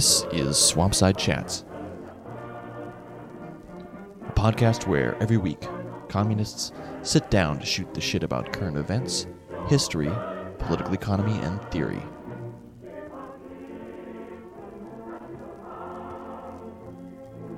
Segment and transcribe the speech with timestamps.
[0.00, 1.66] This is Swampside Chats,
[4.26, 5.60] a podcast where every week
[6.08, 9.26] communists sit down to shoot the shit about current events,
[9.68, 10.10] history,
[10.58, 12.00] political economy, and theory.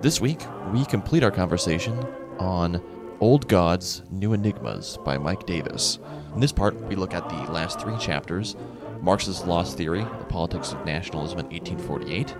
[0.00, 0.40] This week,
[0.72, 1.96] we complete our conversation
[2.40, 2.82] on
[3.20, 6.00] Old Gods, New Enigmas by Mike Davis.
[6.34, 8.56] In this part, we look at the last three chapters
[9.02, 12.36] Marx's Lost Theory, The Politics of Nationalism in 1848,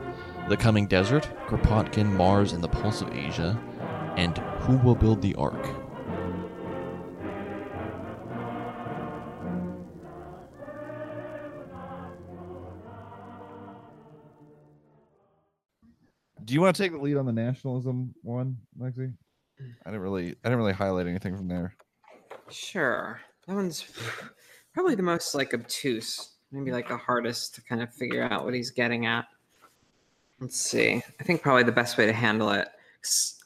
[0.49, 3.61] The Coming Desert, Kropotkin, Mars, and the Pulse of Asia,
[4.17, 5.61] and Who Will Build the Ark?
[16.45, 19.13] Do you want to take the lead on the nationalism one, Lexi?
[19.59, 21.75] I didn't really, I didn't really highlight anything from there.
[22.51, 23.21] Sure.
[23.49, 23.85] That one's
[24.75, 28.55] probably the most like obtuse, maybe like the hardest to kind of figure out what
[28.55, 29.27] he's getting at.
[30.41, 31.03] Let's see.
[31.21, 32.69] I think probably the best way to handle it,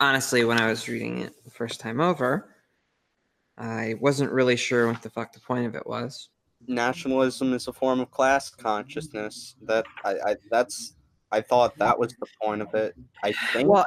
[0.00, 2.54] honestly, when I was reading it the first time over,
[3.58, 6.28] I wasn't really sure what the fuck the point of it was.
[6.66, 9.56] nationalism is a form of class consciousness.
[9.62, 10.94] That I, I that's
[11.30, 12.94] I thought that was the point of it.
[13.22, 13.86] I think Well,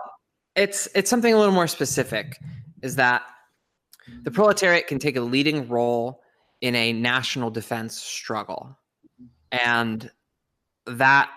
[0.55, 2.37] it's it's something a little more specific.
[2.81, 3.23] Is that
[4.23, 6.21] the proletariat can take a leading role
[6.61, 8.77] in a national defense struggle,
[9.51, 10.09] and
[10.85, 11.29] that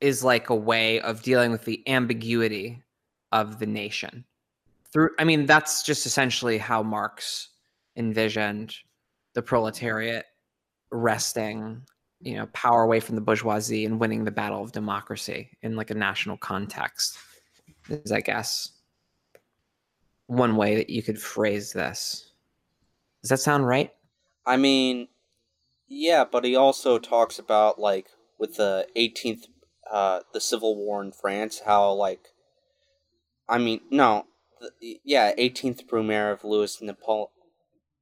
[0.00, 2.82] is like a way of dealing with the ambiguity
[3.32, 4.24] of the nation.
[4.92, 7.50] Through, I mean, that's just essentially how Marx
[7.96, 8.74] envisioned
[9.34, 10.26] the proletariat
[10.90, 11.82] wresting
[12.20, 15.90] you know power away from the bourgeoisie and winning the battle of democracy in like
[15.90, 17.16] a national context
[17.88, 18.72] is i guess
[20.26, 22.32] one way that you could phrase this
[23.22, 23.92] does that sound right
[24.46, 25.08] I mean,
[25.90, 28.06] yeah, but he also talks about like
[28.38, 29.46] with the 18th,
[29.90, 32.28] uh, the Civil War in France, how like,
[33.48, 34.26] I mean, no,
[34.60, 37.30] the, yeah, 18th Brumaire of Louis Napole-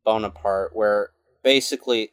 [0.04, 1.10] Bonaparte, where
[1.42, 2.10] basically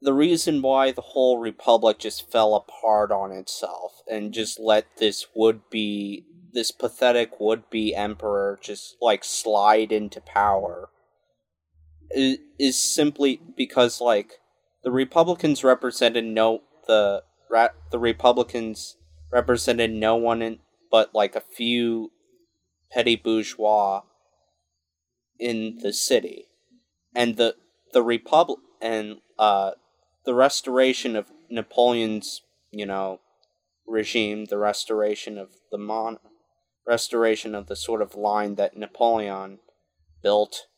[0.00, 5.26] the reason why the whole republic just fell apart on itself and just let this
[5.34, 10.88] would be this pathetic would be emperor just like slide into power
[12.10, 14.34] is, is simply because like
[14.86, 17.24] the Republicans represented no the
[17.90, 18.96] the Republicans
[19.32, 20.60] represented no one in
[20.92, 22.12] but like a few
[22.92, 24.02] petty bourgeois
[25.40, 26.46] in the city,
[27.16, 27.56] and the
[27.92, 29.72] the republic and uh
[30.24, 33.18] the restoration of Napoleon's you know
[33.88, 36.18] regime, the restoration of the mon
[36.86, 39.58] restoration of the sort of line that Napoleon
[40.22, 40.68] built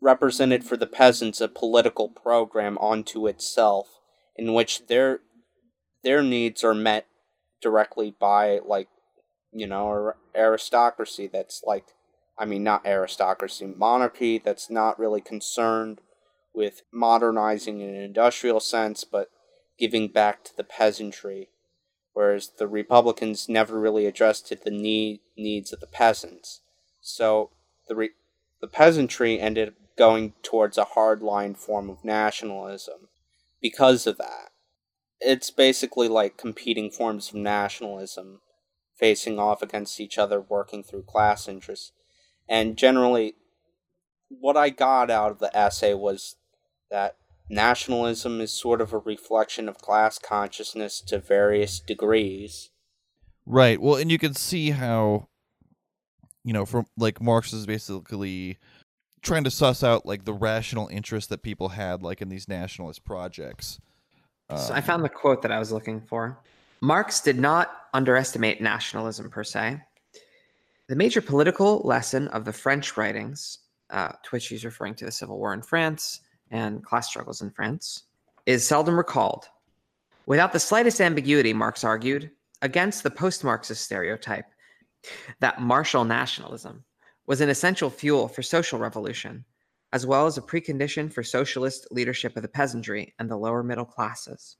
[0.00, 4.00] represented for the peasants a political program onto itself
[4.36, 5.20] in which their
[6.04, 7.06] their needs are met
[7.60, 8.88] directly by like
[9.52, 11.86] you know aristocracy that's like
[12.38, 16.00] i mean not aristocracy monarchy that's not really concerned
[16.54, 19.30] with modernizing in an industrial sense but
[19.78, 21.48] giving back to the peasantry
[22.12, 26.60] whereas the republicans never really addressed the need needs of the peasants.
[27.00, 27.50] So
[27.88, 28.10] the re-
[28.60, 33.08] the peasantry ended going towards a hardline form of nationalism
[33.60, 34.50] because of that.
[35.20, 38.40] It's basically like competing forms of nationalism
[38.96, 41.92] facing off against each other, working through class interests.
[42.48, 43.34] And generally,
[44.28, 46.36] what I got out of the essay was
[46.90, 47.16] that
[47.48, 52.70] nationalism is sort of a reflection of class consciousness to various degrees.
[53.46, 53.80] Right.
[53.80, 55.28] Well, and you can see how,
[56.44, 58.58] you know, from like Marx is basically
[59.22, 63.04] trying to suss out like the rational interest that people had like in these nationalist
[63.04, 63.80] projects.
[64.50, 66.38] so Um, i found the quote that i was looking for.
[66.80, 69.80] Marx did not underestimate nationalism per se.
[70.88, 73.58] The major political lesson of the french writings
[73.90, 76.20] uh, to which he's referring to the civil war in france
[76.50, 78.04] and class struggles in france
[78.46, 79.48] is seldom recalled.
[80.26, 82.30] Without the slightest ambiguity marx argued
[82.62, 84.46] against the post-marxist stereotype
[85.40, 86.84] that martial nationalism
[87.28, 89.44] was an essential fuel for social revolution,
[89.92, 93.84] as well as a precondition for socialist leadership of the peasantry and the lower middle
[93.84, 94.56] classes.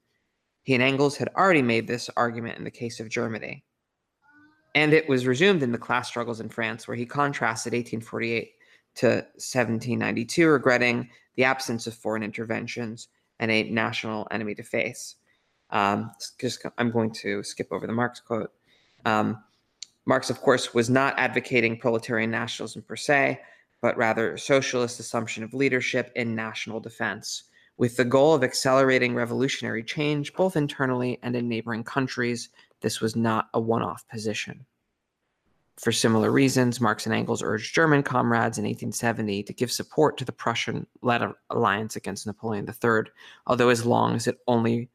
[0.65, 3.65] He and Engels had already made this argument in the case of Germany.
[4.75, 8.53] And it was resumed in the class struggles in France, where he contrasted 1848
[8.97, 13.09] to 1792, regretting the absence of foreign interventions
[13.41, 15.17] and a national enemy to face.
[15.71, 18.53] Um, just, I'm going to skip over the Marx quote.
[19.06, 19.43] Um,
[20.09, 23.39] Marx, of course, was not advocating proletarian nationalism per se,
[23.83, 27.45] but rather socialist assumption of leadership in national defense,
[27.77, 32.49] with the goal of accelerating revolutionary change both internally and in neighboring countries.
[32.81, 34.65] This was not a one off position.
[35.77, 40.25] For similar reasons, Marx and Engels urged German comrades in 1870 to give support to
[40.25, 43.13] the Prussian led alliance against Napoleon III,
[43.47, 44.89] although as long as it only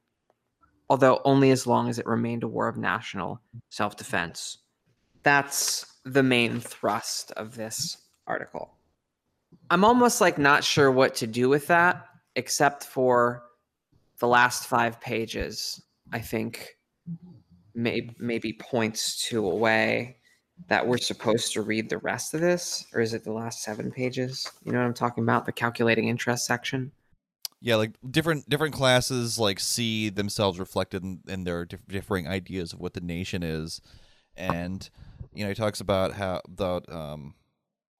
[0.89, 3.39] although only as long as it remained a war of national
[3.69, 4.62] self-defense.
[5.23, 7.97] That's the main thrust of this
[8.27, 8.73] article.
[9.69, 12.05] I'm almost like not sure what to do with that
[12.35, 13.43] except for
[14.19, 15.81] the last 5 pages.
[16.11, 16.75] I think
[17.73, 20.17] may, maybe points to a way
[20.67, 23.91] that we're supposed to read the rest of this or is it the last seven
[23.91, 26.91] pages you know what i'm talking about the calculating interest section
[27.59, 32.73] yeah like different different classes like see themselves reflected in, in their diff- differing ideas
[32.73, 33.81] of what the nation is
[34.35, 34.89] and
[35.35, 37.35] you know he talks about how about um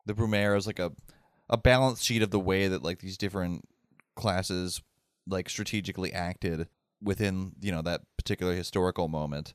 [0.05, 0.91] the brumaire is like a
[1.49, 3.67] a balance sheet of the way that like these different
[4.15, 4.81] classes
[5.27, 6.67] like strategically acted
[7.01, 9.53] within you know that particular historical moment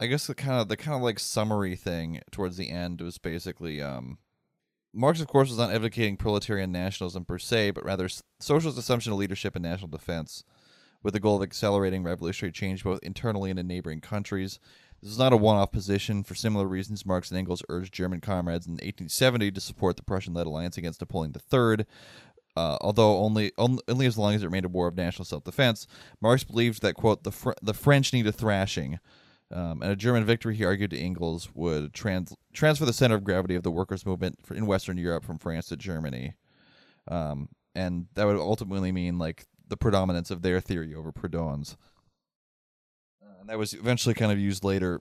[0.00, 3.18] I guess the kind of the kind of like summary thing towards the end was
[3.18, 4.18] basically um,
[4.92, 8.08] Marx, of course, was not advocating proletarian nationalism per se, but rather
[8.40, 10.42] socialist assumption of leadership and national defense,
[11.02, 14.58] with the goal of accelerating revolutionary change both internally and in neighboring countries.
[15.02, 16.22] This is not a one-off position.
[16.22, 20.46] For similar reasons, Marx and Engels urged German comrades in 1870 to support the Prussian-led
[20.46, 21.84] alliance against Napoleon III.
[22.54, 25.86] Uh, although only, only as long as it remained a war of national self-defense,
[26.20, 29.00] Marx believed that quote the Fr- the French need a thrashing,
[29.50, 33.24] um, and a German victory, he argued to Engels, would trans- transfer the center of
[33.24, 36.34] gravity of the workers' movement in Western Europe from France to Germany.
[37.08, 41.76] Um, and that would ultimately mean like the predominance of their theory over Proudhon's.
[43.42, 45.00] And that was eventually kind of used later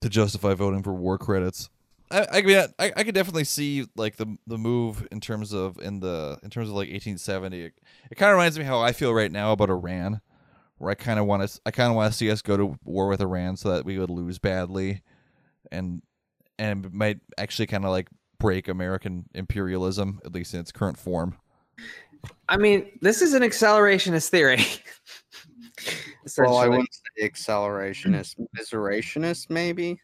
[0.00, 1.68] to justify voting for war credits.
[2.10, 5.78] I, I mean, I, I could definitely see like the the move in terms of
[5.78, 7.60] in the in terms of like 1870.
[7.64, 7.72] It,
[8.10, 10.20] it kind of reminds me how I feel right now about Iran
[10.78, 12.78] where I kind of want to I kind of want to see us go to
[12.84, 15.02] war with Iran so that we would lose badly,
[15.70, 16.00] and
[16.58, 18.08] and might actually kind of like
[18.38, 21.36] break American imperialism at least in its current form.
[22.48, 24.64] I mean, this is an accelerationist theory.
[26.38, 26.88] well, I wouldn't
[27.18, 30.00] say accelerationist, miserationist, maybe.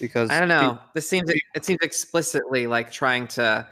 [0.00, 0.78] Because I don't know.
[0.94, 3.66] This seems it seems explicitly like trying to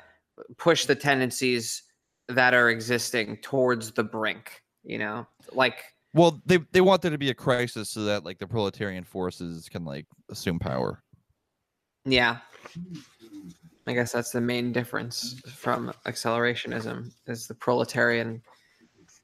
[0.57, 1.83] push the tendencies
[2.29, 5.27] that are existing towards the brink you know?
[5.53, 9.05] Like well they they want there to be a crisis so that like the proletarian
[9.05, 11.03] forces can like assume power.
[12.05, 12.39] Yeah.
[13.89, 18.43] I guess that's the main difference from accelerationism is the proletarian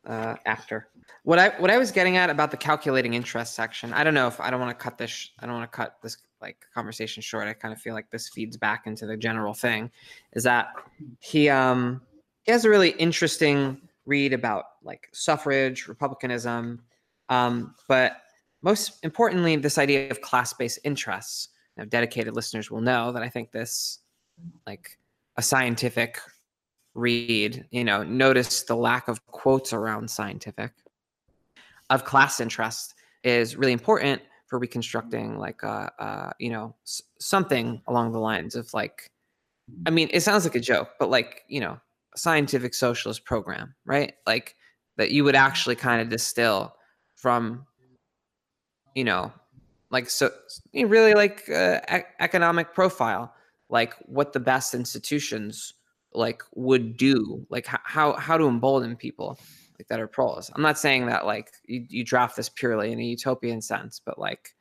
[0.06, 0.88] uh, actor
[1.24, 4.26] what i what i was getting at about the calculating interest section i don't know
[4.26, 7.22] if i don't want to cut this i don't want to cut this like conversation
[7.22, 9.90] short i kind of feel like this feeds back into the general thing
[10.32, 10.68] is that
[11.20, 12.00] he um
[12.44, 16.82] he has a really interesting read about like suffrage, republicanism,
[17.28, 18.16] um, but
[18.62, 21.48] most importantly, this idea of class-based interests.
[21.76, 24.00] Now, dedicated listeners will know that I think this,
[24.66, 24.98] like
[25.36, 26.20] a scientific
[26.94, 30.72] read, you know, notice the lack of quotes around scientific
[31.94, 32.94] of class interest
[33.24, 38.54] is really important for reconstructing like uh, uh you know s- something along the lines
[38.54, 39.06] of like
[39.86, 41.78] i mean it sounds like a joke but like you know
[42.16, 44.14] scientific socialist program, right?
[44.26, 44.56] Like
[44.96, 46.74] that you would actually kind of distill
[47.16, 47.66] from,
[48.94, 49.32] you know,
[49.90, 50.30] like so
[50.74, 53.34] really like uh, e- economic profile,
[53.68, 55.74] like what the best institutions
[56.12, 59.38] like would do, like how how to embolden people
[59.82, 60.50] like that are pros.
[60.54, 64.18] I'm not saying that like you, you draft this purely in a utopian sense, but
[64.18, 64.54] like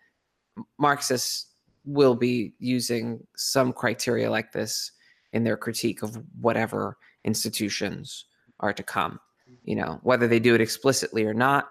[0.78, 1.48] Marxists
[1.86, 4.92] will be using some criteria like this
[5.34, 8.25] in their critique of whatever institutions
[8.60, 9.20] are to come
[9.63, 11.70] you know whether they do it explicitly or not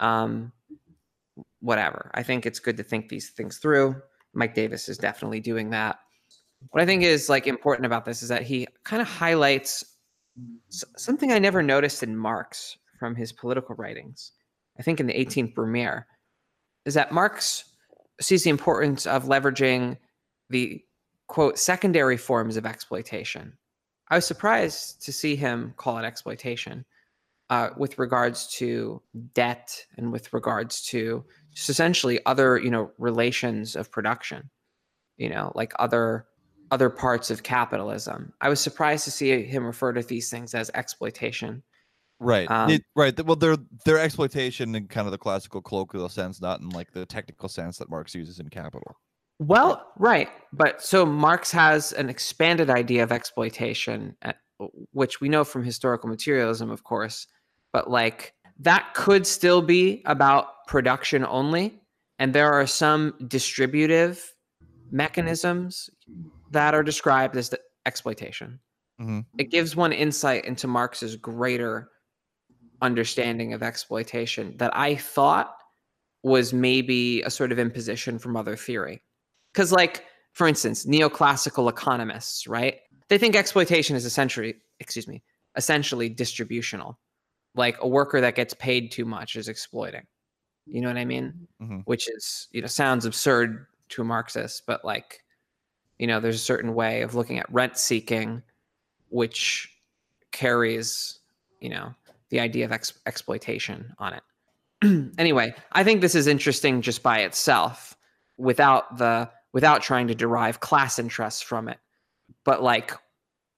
[0.00, 0.52] um,
[1.60, 2.10] whatever.
[2.14, 3.96] I think it's good to think these things through.
[4.34, 5.98] Mike davis is definitely doing that.
[6.70, 9.84] What i think is like important about this is that he kind of highlights
[10.72, 14.32] something i never noticed in marx from his political writings
[14.78, 16.04] i think in the 18th brumaire
[16.84, 17.64] is that marx
[18.20, 19.96] sees the importance of leveraging
[20.50, 20.82] the
[21.26, 23.52] quote secondary forms of exploitation
[24.08, 26.84] I was surprised to see him call it exploitation
[27.50, 29.02] uh, with regards to
[29.34, 31.24] debt and with regards to
[31.54, 34.50] just essentially other, you know, relations of production,
[35.16, 36.26] you know, like other
[36.72, 38.32] other parts of capitalism.
[38.40, 41.62] I was surprised to see him refer to these things as exploitation.
[42.18, 42.50] Right.
[42.50, 43.24] Um, it, right.
[43.24, 47.04] Well, they're they're exploitation in kind of the classical colloquial sense, not in like the
[47.04, 48.96] technical sense that Marx uses in Capital.
[49.38, 50.30] Well, right.
[50.52, 54.16] But so Marx has an expanded idea of exploitation,
[54.92, 57.26] which we know from historical materialism, of course,
[57.72, 61.82] but like that could still be about production only.
[62.18, 64.34] And there are some distributive
[64.90, 65.90] mechanisms
[66.50, 68.58] that are described as the exploitation.
[68.98, 69.26] Mhm.
[69.36, 71.90] It gives one insight into Marx's greater
[72.82, 75.56] understanding of exploitation that I thought
[76.22, 79.02] was maybe a sort of imposition from other theory.
[79.52, 82.80] Because, like, for instance, neoclassical economists, right?
[83.08, 85.22] They think exploitation is essentially, excuse me,
[85.56, 86.98] essentially distributional.
[87.54, 90.06] Like a worker that gets paid too much is exploiting.
[90.66, 91.46] You know what I mean?
[91.62, 91.84] Mhm.
[91.84, 95.22] Which is, you know, sounds absurd to a Marxist, but like,
[95.98, 98.42] you know, there's a certain way of looking at rent seeking,
[99.08, 99.72] which
[100.32, 101.20] carries,
[101.60, 101.94] you know,
[102.30, 105.12] the idea of ex- exploitation on it.
[105.18, 107.96] anyway, I think this is interesting just by itself,
[108.36, 111.78] without the without trying to derive class interests from it.
[112.44, 112.92] But like,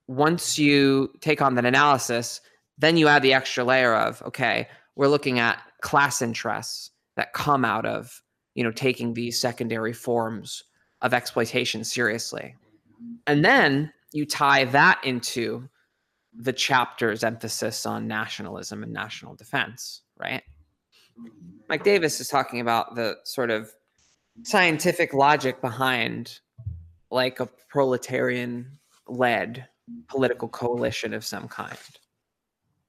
[0.07, 2.39] once you take on that analysis,
[2.77, 7.65] then you add the extra layer of okay, we're looking at class interests that come
[7.65, 8.21] out of
[8.55, 10.63] you know taking these secondary forms
[11.01, 12.55] of exploitation seriously,
[13.27, 15.67] and then you tie that into
[16.33, 20.43] the chapter's emphasis on nationalism and national defense, right?
[21.67, 23.71] Mike Davis is talking about the sort of
[24.43, 26.39] scientific logic behind
[27.11, 29.67] like a proletarian led
[30.07, 31.77] political coalition of some kind.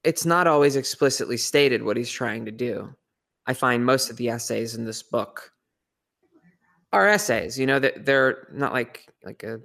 [0.05, 2.95] It's not always explicitly stated what he's trying to do.
[3.47, 5.53] I find most of the essays in this book
[6.93, 9.61] are essays, you know, that they're not like like a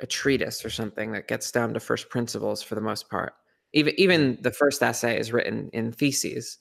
[0.00, 3.34] a treatise or something that gets down to first principles for the most part.
[3.72, 6.58] Even even the first essay is written in theses,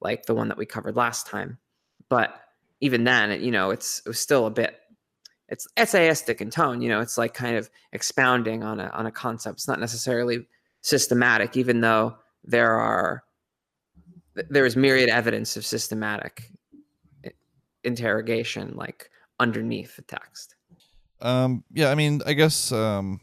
[0.00, 1.58] like the one that we covered last time.
[2.08, 2.40] But
[2.80, 4.78] even then, it, you know, it's it was still a bit
[5.48, 6.80] it's essayistic in tone.
[6.80, 9.58] You know, it's like kind of expounding on a on a concept.
[9.58, 10.46] It's not necessarily
[10.80, 13.22] systematic, even though there are
[14.34, 16.50] there is myriad evidence of systematic
[17.84, 20.56] interrogation, like underneath the text.
[21.22, 23.20] Um, yeah, I mean, I guess um,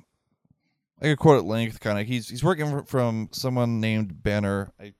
[1.01, 1.79] I could quote at length.
[1.79, 4.71] Kind of, he's he's working from someone named Benner.
[4.79, 4.93] I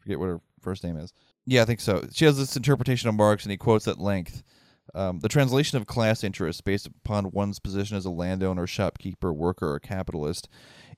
[0.00, 1.12] forget what her first name is.
[1.46, 2.06] Yeah, I think so.
[2.12, 4.42] She has this interpretation of Marx, and he quotes at length.
[4.94, 9.72] Um, the translation of class interests based upon one's position as a landowner, shopkeeper, worker,
[9.72, 10.48] or capitalist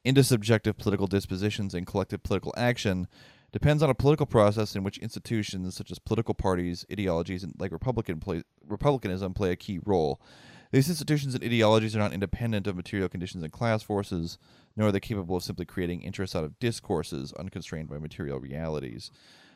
[0.05, 3.09] into subjective political dispositions and collective political action
[3.53, 7.73] depends on a political process in which institutions such as political parties, ideologies, and like
[7.73, 10.21] Republican play, republicanism play a key role.
[10.71, 14.39] These institutions and ideologies are not independent of material conditions and class forces,
[14.77, 19.11] nor are they capable of simply creating interests out of discourses unconstrained by material realities.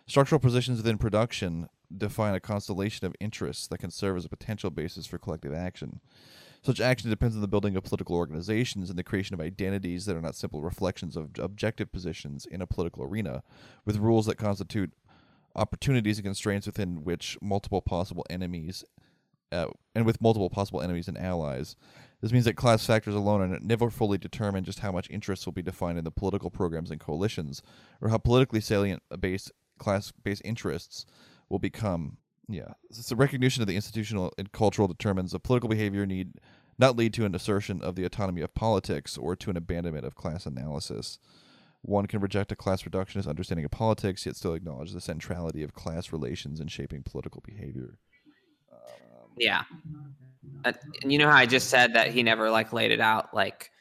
[0.07, 4.71] Structural positions within production define a constellation of interests that can serve as a potential
[4.71, 6.00] basis for collective action.
[6.62, 10.16] Such action depends on the building of political organizations and the creation of identities that
[10.16, 13.42] are not simple reflections of objective positions in a political arena,
[13.85, 14.92] with rules that constitute
[15.54, 18.85] opportunities and constraints within which multiple possible enemies
[19.53, 21.77] uh, and with multiple possible enemies and allies.
[22.21, 25.53] This means that class factors alone are never fully determined just how much interest will
[25.53, 27.63] be defined in the political programs and coalitions,
[28.01, 31.05] or how politically salient base class-based interests
[31.49, 32.19] will become.
[32.49, 36.35] Yeah, it's the recognition of the institutional and cultural determinants of political behavior need
[36.79, 40.15] not lead to an assertion of the autonomy of politics or to an abandonment of
[40.15, 41.19] class analysis.
[41.83, 45.75] One can reject a class reductionist understanding of politics, yet still acknowledge the centrality of
[45.75, 47.99] class relations in shaping political behavior.
[49.37, 49.62] Yeah.
[50.65, 53.73] And you know how I just said that he never like laid it out like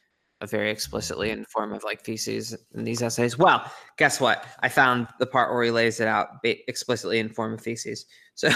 [0.48, 3.38] very explicitly in form of like theses in these essays.
[3.38, 4.46] Well, guess what?
[4.62, 8.06] I found the part where he lays it out explicitly in form of theses.
[8.34, 8.50] So,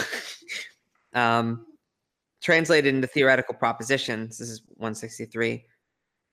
[1.13, 1.65] um,
[2.41, 5.63] translated into theoretical propositions, this is 163.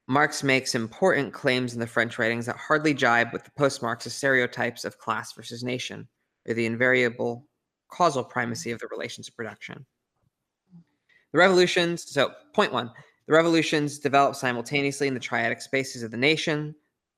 [0.09, 4.85] Marx makes important claims in the French writings that hardly jibe with the post-Marxist stereotypes
[4.85, 6.09] of class versus nation,
[6.49, 7.47] or the invariable
[7.89, 9.87] causal primacy of the relations of production.
[11.33, 12.91] The revolutions, so point one,
[13.27, 16.75] the revolutions developed simultaneously in the triadic spaces of the nation,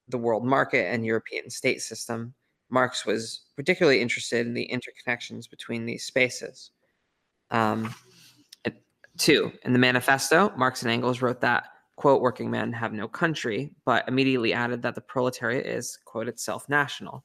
[0.08, 2.34] the world market, and European state system.
[2.70, 6.70] Marx was particularly interested in the interconnections between these spaces.
[7.50, 7.94] Um,
[9.18, 11.64] two, in the manifesto, Marx and Engels wrote that,
[11.96, 16.68] quote, working men have no country, but immediately added that the proletariat is, quote, itself
[16.68, 17.24] national.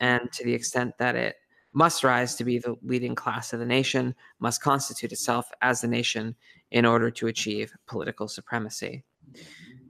[0.00, 1.36] And to the extent that it
[1.72, 5.88] must rise to be the leading class of the nation, must constitute itself as the
[5.88, 6.34] nation
[6.70, 9.04] in order to achieve political supremacy.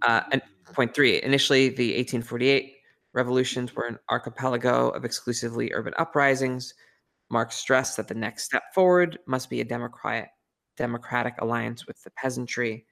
[0.02, 2.74] Uh, and point three, initially the 1848
[3.14, 6.74] revolutions were an archipelago of exclusively urban uprisings.
[7.30, 10.30] Marx stressed that the next step forward must be a democratic,
[10.76, 12.86] democratic alliance with the peasantry.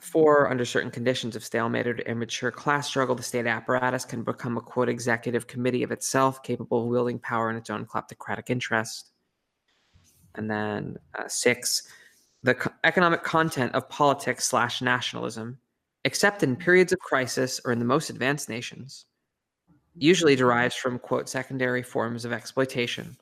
[0.00, 4.56] For under certain conditions of stalemated or immature class struggle, the state apparatus can become
[4.56, 9.12] a quote executive committee of itself, capable of wielding power in its own kleptocratic interest.
[10.34, 11.82] And then uh, six,
[12.42, 15.58] the co- economic content of politics slash nationalism,
[16.04, 19.06] except in periods of crisis or in the most advanced nations,
[19.94, 23.16] usually derives from quote secondary forms of exploitation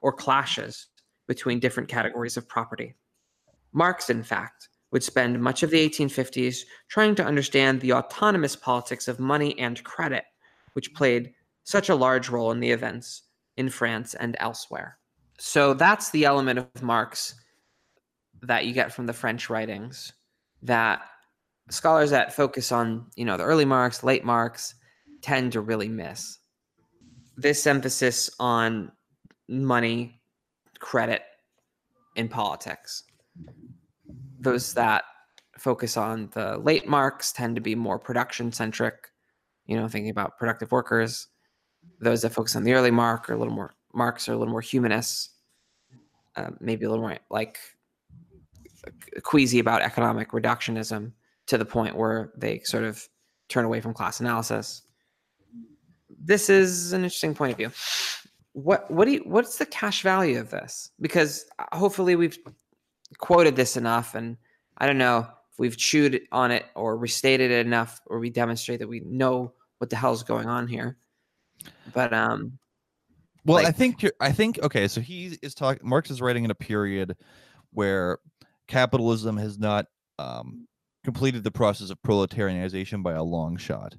[0.00, 0.86] or clashes
[1.26, 2.94] between different categories of property.
[3.72, 9.08] Marx, in fact, would spend much of the 1850s trying to understand the autonomous politics
[9.08, 10.24] of money and credit,
[10.72, 11.32] which played
[11.64, 13.22] such a large role in the events
[13.56, 14.98] in France and elsewhere.
[15.38, 17.34] So that's the element of Marx
[18.42, 20.12] that you get from the French writings
[20.62, 21.02] that
[21.70, 24.74] scholars that focus on, you know, the early Marx, late Marx
[25.22, 26.38] tend to really miss.
[27.36, 28.90] This emphasis on
[29.48, 30.20] money,
[30.78, 31.22] credit
[32.16, 33.04] in politics
[34.40, 35.04] those that
[35.58, 39.10] focus on the late Marx tend to be more production centric,
[39.66, 41.28] you know, thinking about productive workers.
[42.00, 44.52] Those that focus on the early Mark are a little more Marx are a little
[44.52, 45.30] more humanists,
[46.36, 47.58] uh, maybe a little more like
[49.22, 51.12] queasy about economic reductionism
[51.46, 53.06] to the point where they sort of
[53.48, 54.82] turn away from class analysis.
[56.22, 57.70] This is an interesting point of view.
[58.52, 60.90] What what do you what's the cash value of this?
[61.00, 62.38] Because uh, hopefully we've
[63.18, 64.36] quoted this enough, and
[64.78, 68.78] I don't know if we've chewed on it or restated it enough, or we demonstrate
[68.80, 70.96] that we know what the hell's going on here.
[71.92, 72.58] But um,
[73.44, 74.88] Well, I think you're, I think okay.
[74.88, 75.86] So he is talking.
[75.86, 77.16] Marx is writing in a period
[77.72, 78.18] where
[78.68, 79.86] capitalism has not
[80.18, 80.66] um,
[81.04, 83.94] completed the process of proletarianization by a long shot,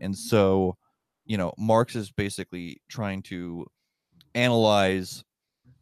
[0.00, 0.76] and so
[1.24, 3.66] you know Marx is basically trying to
[4.34, 5.24] analyze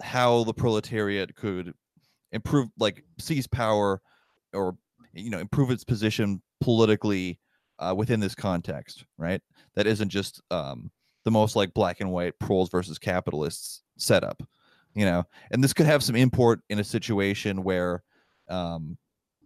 [0.02, 1.72] how the proletariat could
[2.32, 4.00] improve, like seize power,
[4.52, 4.76] or
[5.12, 7.38] you know improve its position politically
[7.78, 9.40] uh, within this context, right?
[9.74, 10.90] That isn't just um,
[11.24, 14.42] the most like black and white proles versus capitalists setup
[14.94, 18.02] you know and this could have some import in a situation where
[18.48, 18.96] um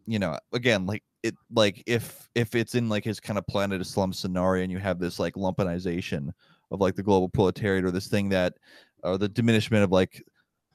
[0.07, 3.81] you know again like it like if if it's in like his kind of planet
[3.81, 6.31] of slum scenario and you have this like lumpenization
[6.71, 8.55] of like the global proletariat or this thing that
[9.03, 10.23] or the diminishment of like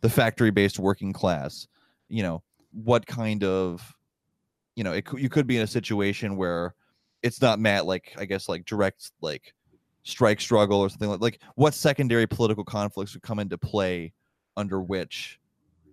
[0.01, 1.67] the factory based working class
[2.11, 3.95] you know what kind of
[4.75, 6.75] you know it, you could be in a situation where
[7.23, 9.53] it's not Matt like I guess like direct like
[10.03, 14.13] strike struggle or something like like what secondary political conflicts would come into play
[14.57, 15.39] under which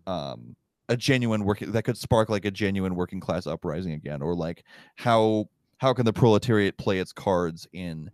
[0.07, 0.57] um
[0.89, 4.23] a genuine working that could spark like a genuine working class uprising again?
[4.23, 4.65] Or like
[4.97, 8.11] how how can the proletariat play its cards in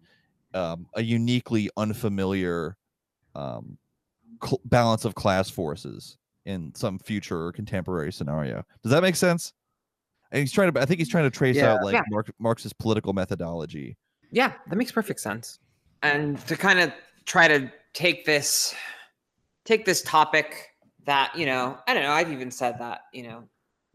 [0.53, 2.77] um, a uniquely unfamiliar
[3.35, 3.79] um,
[4.45, 9.53] cl- balance of class forces in some future or contemporary scenario does that make sense
[10.33, 11.75] and he's trying to i think he's trying to trace Yeah.
[11.75, 12.03] out like Yeah.
[12.11, 13.97] Marx, marx's political methodology
[14.31, 15.59] Yeah, that makes perfect sense.
[16.03, 16.93] And to kind of
[17.25, 18.75] try to take this
[19.65, 20.71] take this topic
[21.07, 23.45] that, you know, I don't know, I've even said that, you know,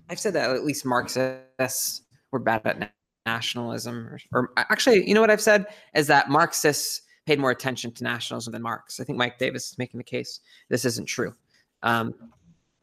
[0.09, 2.91] I've said that at least Marxists were bad at
[3.25, 7.91] nationalism or, or actually, you know what I've said is that Marxists paid more attention
[7.91, 8.99] to nationalism than Marx.
[8.99, 11.35] I think Mike Davis is making the case this isn't true.
[11.83, 12.13] Um,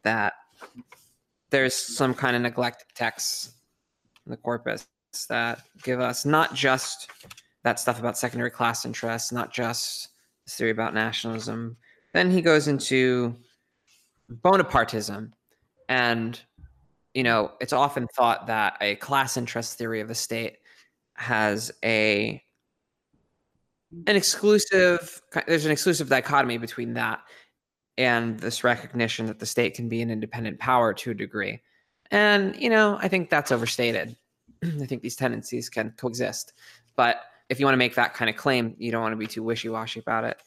[0.06, 0.34] that
[1.50, 3.50] there's some kind of neglected texts
[4.24, 4.86] in the corpus
[5.28, 7.10] that give us not just
[7.64, 10.10] that stuff about secondary class interests, not just
[10.44, 11.76] this theory about nationalism.
[12.14, 13.34] Then he goes into
[14.30, 15.32] Bonapartism.
[15.88, 16.40] And,
[17.12, 20.58] you know, it's often thought that a class interest theory of the state
[21.14, 22.40] has a
[24.06, 27.20] an exclusive there's an exclusive dichotomy between that
[27.98, 31.62] and this recognition that the state can be an independent power to a degree.
[32.10, 34.16] And, you know, I think that's overstated.
[34.64, 36.52] I think these tendencies can coexist.
[36.94, 39.26] But if you want to make that kind of claim, you don't want to be
[39.26, 40.38] too wishy washy about it.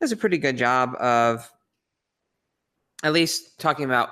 [0.00, 1.50] Does a pretty good job of
[3.02, 4.10] at least talking about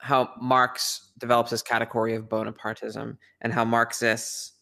[0.00, 4.52] how Marx develops this category of Bonapartism and how Marxists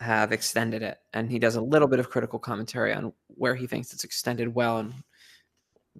[0.00, 0.98] have extended it.
[1.14, 4.54] And he does a little bit of critical commentary on where he thinks it's extended
[4.54, 4.92] well and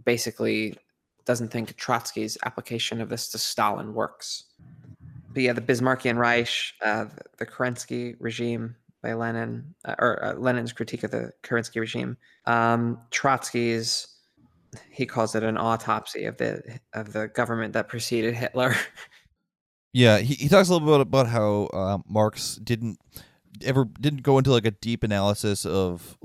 [0.05, 0.77] basically
[1.25, 4.45] doesn't think Trotsky's application of this to Stalin works.
[5.33, 6.49] But yeah, the Bismarckian Reich,
[6.83, 7.07] uh,
[7.39, 12.99] the, Kerensky regime by Lenin, uh, or uh, Lenin's critique of the Kerensky regime, um,
[13.11, 14.09] Trotsky's
[14.91, 18.75] he calls it an autopsy of the of the government that preceded Hitler.
[19.97, 22.99] Yeah, he, he talks a little bit about how uh, Marx didn't
[23.63, 26.19] ever didn't go into like a deep analysis of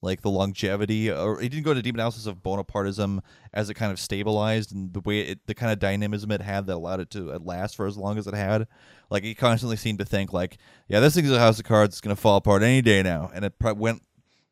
[0.00, 3.20] like the longevity, or he didn't go into deep analysis of Bonapartism
[3.52, 6.66] as it kind of stabilized and the way it, the kind of dynamism it had
[6.66, 8.68] that allowed it to last for as long as it had.
[9.10, 10.58] Like he constantly seemed to think like,
[10.88, 11.94] yeah, this thing's a house of cards.
[11.94, 14.02] It's gonna fall apart any day now, and it went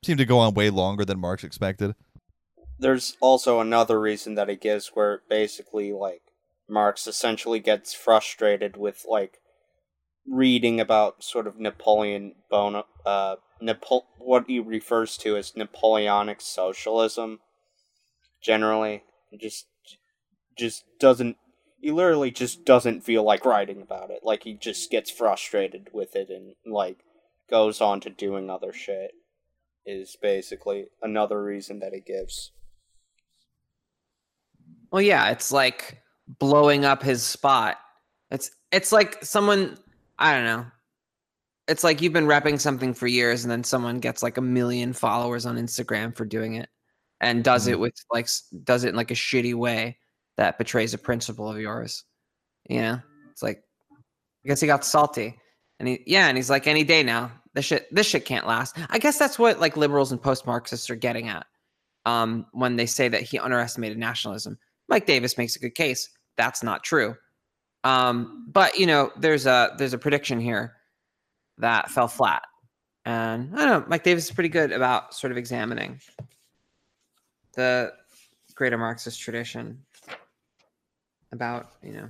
[0.04, 1.94] seemed to go on way longer than Marx expected.
[2.78, 6.22] There's also another reason that he gives where basically like
[6.68, 9.38] Marx essentially gets frustrated with like
[10.28, 17.40] reading about sort of Napoleon Bona uh Napo- what he refers to as Napoleonic socialism
[18.40, 19.02] generally
[19.38, 19.66] just
[20.56, 21.36] just doesn't
[21.80, 26.14] he literally just doesn't feel like writing about it like he just gets frustrated with
[26.14, 26.98] it and like
[27.50, 29.12] goes on to doing other shit
[29.84, 32.52] is basically another reason that he gives
[34.90, 37.78] Well, yeah, it's like blowing up his spot.
[38.30, 39.78] It's it's like someone
[40.18, 40.66] I don't know.
[41.68, 44.92] It's like you've been repping something for years, and then someone gets like a million
[44.92, 46.68] followers on Instagram for doing it,
[47.20, 48.28] and does it with like
[48.64, 49.98] does it in like a shitty way
[50.36, 52.04] that betrays a principle of yours.
[52.68, 53.00] You know,
[53.30, 53.62] it's like
[54.44, 55.36] I guess he got salty,
[55.80, 57.32] and he yeah, and he's like any day now.
[57.54, 58.76] This shit this shit can't last.
[58.90, 61.46] I guess that's what like liberals and post Marxists are getting at
[62.04, 64.58] um, when they say that he underestimated nationalism.
[64.88, 66.08] Mike Davis makes a good case.
[66.36, 67.16] That's not true.
[67.82, 70.74] Um, but you know, there's a there's a prediction here
[71.58, 72.42] that fell flat,
[73.04, 73.84] and I don't know.
[73.88, 76.00] Mike Davis is pretty good about sort of examining
[77.54, 77.92] the
[78.54, 79.82] greater Marxist tradition
[81.32, 82.08] about you know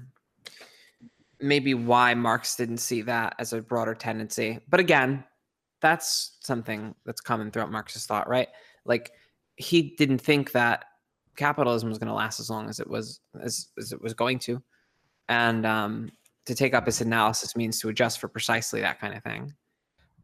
[1.40, 4.59] maybe why Marx didn't see that as a broader tendency.
[4.68, 5.24] But again,
[5.80, 8.48] that's something that's common throughout Marxist thought, right?
[8.85, 9.11] Like
[9.56, 10.85] he didn't think that
[11.37, 14.38] capitalism was going to last as long as it was as, as it was going
[14.38, 14.62] to
[15.28, 16.11] and um,
[16.46, 19.52] to take up his analysis means to adjust for precisely that kind of thing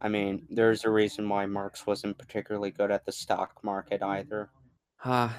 [0.01, 4.49] i mean there's a reason why marx wasn't particularly good at the stock market either
[5.05, 5.29] uh,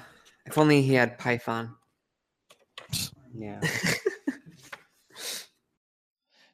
[0.45, 1.75] if only he had python
[3.37, 3.59] yeah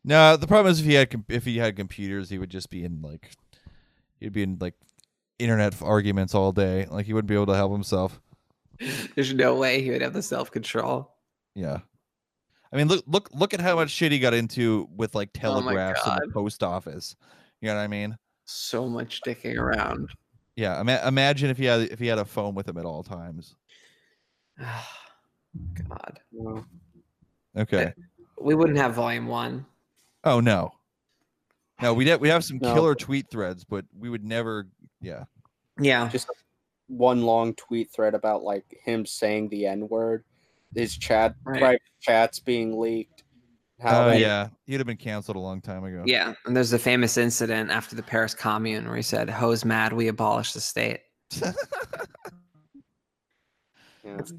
[0.03, 2.83] No, the problem is if he had if he had computers, he would just be
[2.83, 3.31] in like
[4.19, 4.73] he'd be in like
[5.37, 6.87] internet arguments all day.
[6.89, 8.19] Like he wouldn't be able to help himself.
[9.15, 11.13] there's no way he would have the self-control
[11.53, 11.79] Yeah.
[12.73, 15.61] I mean, look look look at how much shit he got into with like Oh
[15.61, 17.15] my telegraphs in the post office.
[17.61, 18.17] You know what I mean?
[18.45, 20.09] so much dicking around
[20.57, 20.81] Yeah.
[20.81, 23.55] Ima- imagine if he had if he had a phone with him at all times.
[25.89, 26.65] god Well,
[27.57, 27.93] Okay.
[28.39, 29.65] we wouldn't have volume one
[30.23, 30.71] Oh no.
[31.81, 32.73] No, we'd have, we have some No.
[32.75, 34.67] killer tweet threads, but we would never.
[35.01, 35.23] Yeah.
[35.79, 36.27] yeah just
[36.87, 40.23] one long tweet thread about like him saying the n word
[40.75, 41.59] his chat Right.
[41.59, 43.23] private chats being leaked
[43.79, 44.49] how Oh they- yeah.
[44.67, 46.03] He'd have been canceled a long time ago.
[46.05, 49.91] yeah and there's the famous incident after the paris commune where he said hose mad
[49.93, 50.99] we abolish the state
[54.03, 54.17] yeah.
[54.17, 54.31] It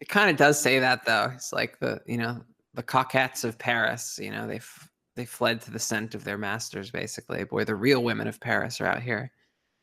[0.00, 1.30] it kind of does say that though.
[1.34, 2.40] It's like the you know
[2.74, 4.18] the coquettes of Paris.
[4.20, 6.90] You know they f- they fled to the scent of their masters.
[6.90, 9.30] Basically, boy, the real women of Paris are out here.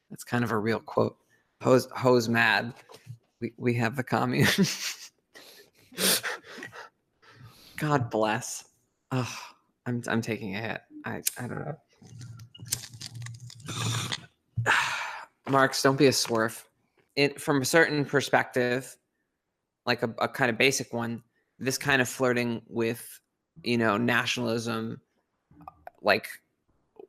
[0.10, 1.16] That's kind of a real quote.
[1.62, 2.74] Hose hose mad.
[3.42, 4.48] We we have the commune.
[7.78, 8.66] God bless.
[9.12, 9.38] Oh,
[9.86, 10.82] I'm I'm taking a hit.
[11.06, 11.76] I I don't know.
[15.50, 16.64] Marx, don't be a swerve.
[17.16, 18.96] It from a certain perspective,
[19.86, 21.24] like a, a kind of basic one,
[21.58, 23.20] this kind of flirting with,
[23.64, 25.02] you know, nationalism,
[26.02, 26.28] like,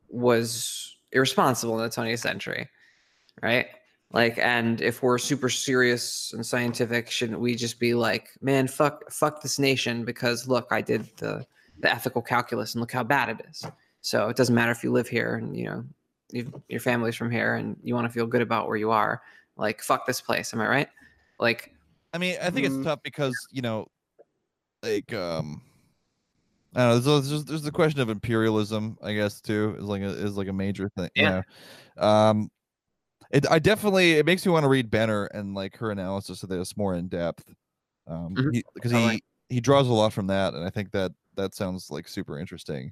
[0.09, 2.69] was irresponsible in the 20th century,
[3.41, 3.67] right?
[4.13, 9.09] Like, and if we're super serious and scientific, shouldn't we just be like, man, fuck,
[9.11, 11.45] fuck this nation because look, I did the
[11.79, 13.65] the ethical calculus and look how bad it is.
[14.01, 15.83] So it doesn't matter if you live here and you know
[16.31, 19.21] you've, your family's from here and you want to feel good about where you are.
[19.57, 20.53] Like, fuck this place.
[20.53, 20.89] Am I right?
[21.39, 21.73] Like,
[22.13, 22.75] I mean, I think Mm.
[22.77, 23.87] it's tough because you know,
[24.83, 25.61] like um,
[26.75, 27.19] I don't know.
[27.19, 30.49] There's, there's there's the question of imperialism, I guess, too, is like a is like
[30.49, 31.09] a major thing.
[31.15, 31.41] Yeah.
[31.97, 32.29] Yeah.
[32.29, 32.51] Um,
[33.31, 36.49] it I definitely it makes me want to read Benner and like her analysis of
[36.49, 37.43] this more in depth.
[38.07, 39.23] Um, because Totally.
[39.49, 42.39] he he draws a lot from that, and I think that that sounds like super
[42.39, 42.91] interesting.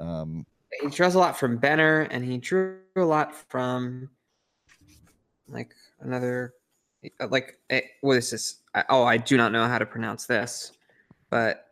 [0.00, 0.46] Um,
[0.80, 4.08] he draws a lot from Benner and he drew a lot from
[5.48, 6.54] like another
[7.20, 10.26] uh, like eh, what is this I, oh i do not know how to pronounce
[10.26, 10.72] this
[11.30, 11.66] but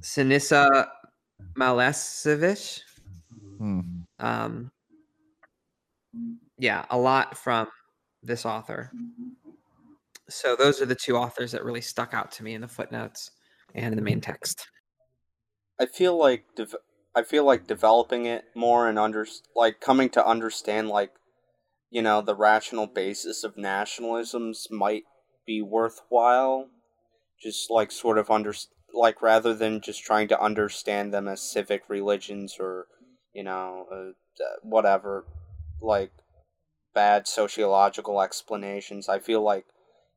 [0.00, 0.86] Siniša
[1.54, 2.80] Malešević
[3.58, 3.80] hmm.
[4.18, 4.70] um
[6.58, 7.68] yeah a lot from
[8.22, 8.90] this author.
[8.94, 9.50] Mm-hmm.
[10.28, 13.30] So those are the two authors that really stuck out to me in the footnotes
[13.74, 14.32] and in the main mm-hmm.
[14.32, 14.68] text.
[15.80, 16.76] I feel like dev-
[17.14, 21.10] I feel like developing it more and under like coming to understand like
[21.92, 25.02] you know, the rational basis of nationalisms might
[25.46, 26.68] be worthwhile.
[27.40, 28.54] Just like sort of under
[28.94, 32.86] like rather than just trying to understand them as civic religions or
[33.34, 35.24] you know uh, uh whatever
[35.80, 36.12] like
[36.94, 39.08] bad sociological explanations.
[39.08, 39.66] I feel like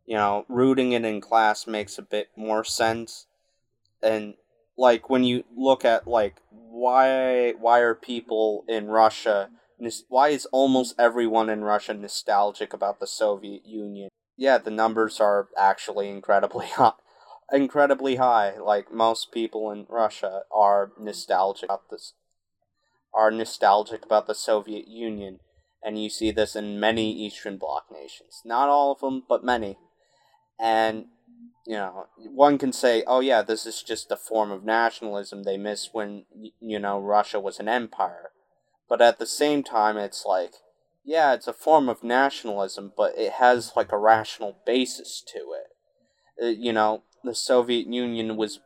[0.06, 3.26] you know rooting it in class makes a bit more sense
[4.02, 4.36] and
[4.78, 9.50] like when you look at like why why are people in Russia
[10.08, 14.10] why is almost everyone in Russia nostalgic about the Soviet Union?
[14.38, 16.94] Yeah, the numbers are actually incredibly high.
[17.52, 18.58] Incredibly high.
[18.58, 22.14] Like most people in Russia are nostalgic about this
[23.14, 25.40] are nostalgic about the Soviet Union,
[25.86, 28.42] and you see this in many Eastern Bloc nations.
[28.44, 29.78] Not all of them, but many.
[30.60, 31.06] And
[31.66, 35.58] you know, one can say, "Oh yeah, this is just a form of nationalism they
[35.58, 36.26] missed when
[36.60, 38.32] you know Russia was an empire."
[38.90, 40.54] But at the same time, it's like,
[41.04, 46.44] yeah, it's a form of nationalism, but it has like a rational basis to it.
[46.44, 48.60] Uh, you know, the Soviet Union was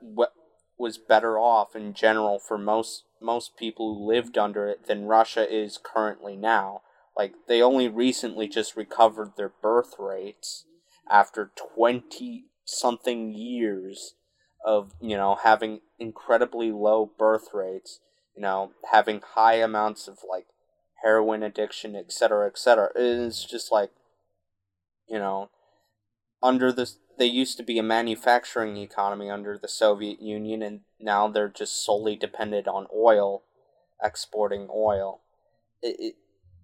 [0.77, 5.45] was better off in general for most most people who lived under it than Russia
[5.49, 6.81] is currently now.
[7.19, 10.65] Like they only recently just recovered their birth rates
[11.11, 14.15] after 20 something years
[14.65, 17.99] of, you know, having incredibly low birth rates
[18.39, 20.45] you know, having high amounts of like
[21.03, 22.89] heroin addiction, etc., etc.
[22.95, 23.91] It's just like,
[25.09, 25.49] you know,
[26.41, 31.27] under this, they used to be a manufacturing economy under the Soviet Union, and now
[31.27, 33.43] they're just solely dependent on oil,
[34.01, 35.19] exporting oil.
[35.81, 36.15] It, it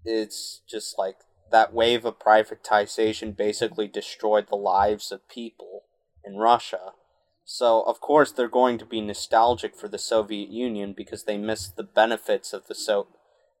[0.06, 1.16] it's just like
[1.50, 5.82] that wave of privatization basically destroyed the lives of people
[6.24, 6.92] in Russia
[7.48, 11.76] so, of course, they're going to be nostalgic for the Soviet Union because they missed
[11.76, 13.06] the benefits of the so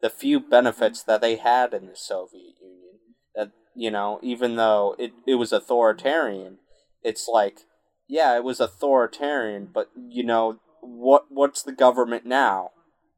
[0.02, 2.98] the few benefits that they had in the Soviet Union.
[3.36, 6.58] That, you know, even though it, it was authoritarian,
[7.04, 7.60] it's like,
[8.08, 12.70] yeah, it was authoritarian, but you know, what what's the government now?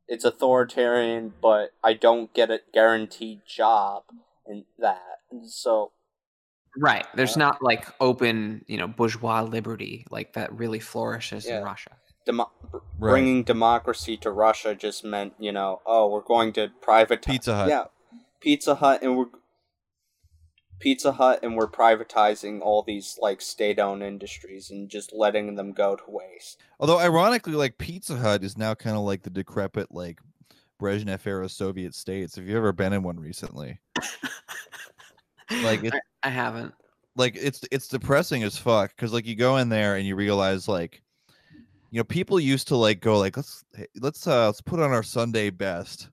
[0.08, 4.04] It's authoritarian, but I don't get a guaranteed job
[4.46, 5.20] and that.
[5.30, 5.92] And so
[6.76, 7.06] Right.
[7.14, 11.58] There's uh, not like open, you know, bourgeois liberty like that really flourishes yeah.
[11.58, 11.90] in Russia.
[12.24, 12.82] Demo- right.
[12.98, 17.68] Bringing democracy to Russia just meant, you know, oh, we're going to privatize Pizza Hut.
[17.68, 17.84] Yeah,
[18.40, 19.26] Pizza Hut, and we're
[20.78, 25.96] Pizza Hut, and we're privatizing all these like state-owned industries and just letting them go
[25.96, 26.60] to waste.
[26.78, 30.20] Although, ironically, like Pizza Hut is now kind of like the decrepit, like
[30.80, 32.36] Brezhnev era Soviet states.
[32.36, 33.80] Have you ever been in one recently?
[35.62, 36.74] like it, I, I haven't.
[37.16, 40.68] Like it's it's depressing as fuck because like you go in there and you realize
[40.68, 41.02] like
[41.90, 43.64] you know people used to like go like let's
[44.00, 46.10] let's uh let's put on our Sunday best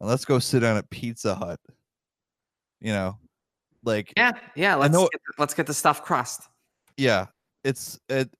[0.00, 1.60] and let's go sit down at Pizza Hut.
[2.80, 3.18] You know,
[3.84, 6.48] like yeah yeah let's know, get, let's get the stuffed crust.
[6.96, 7.26] Yeah,
[7.64, 8.30] it's it.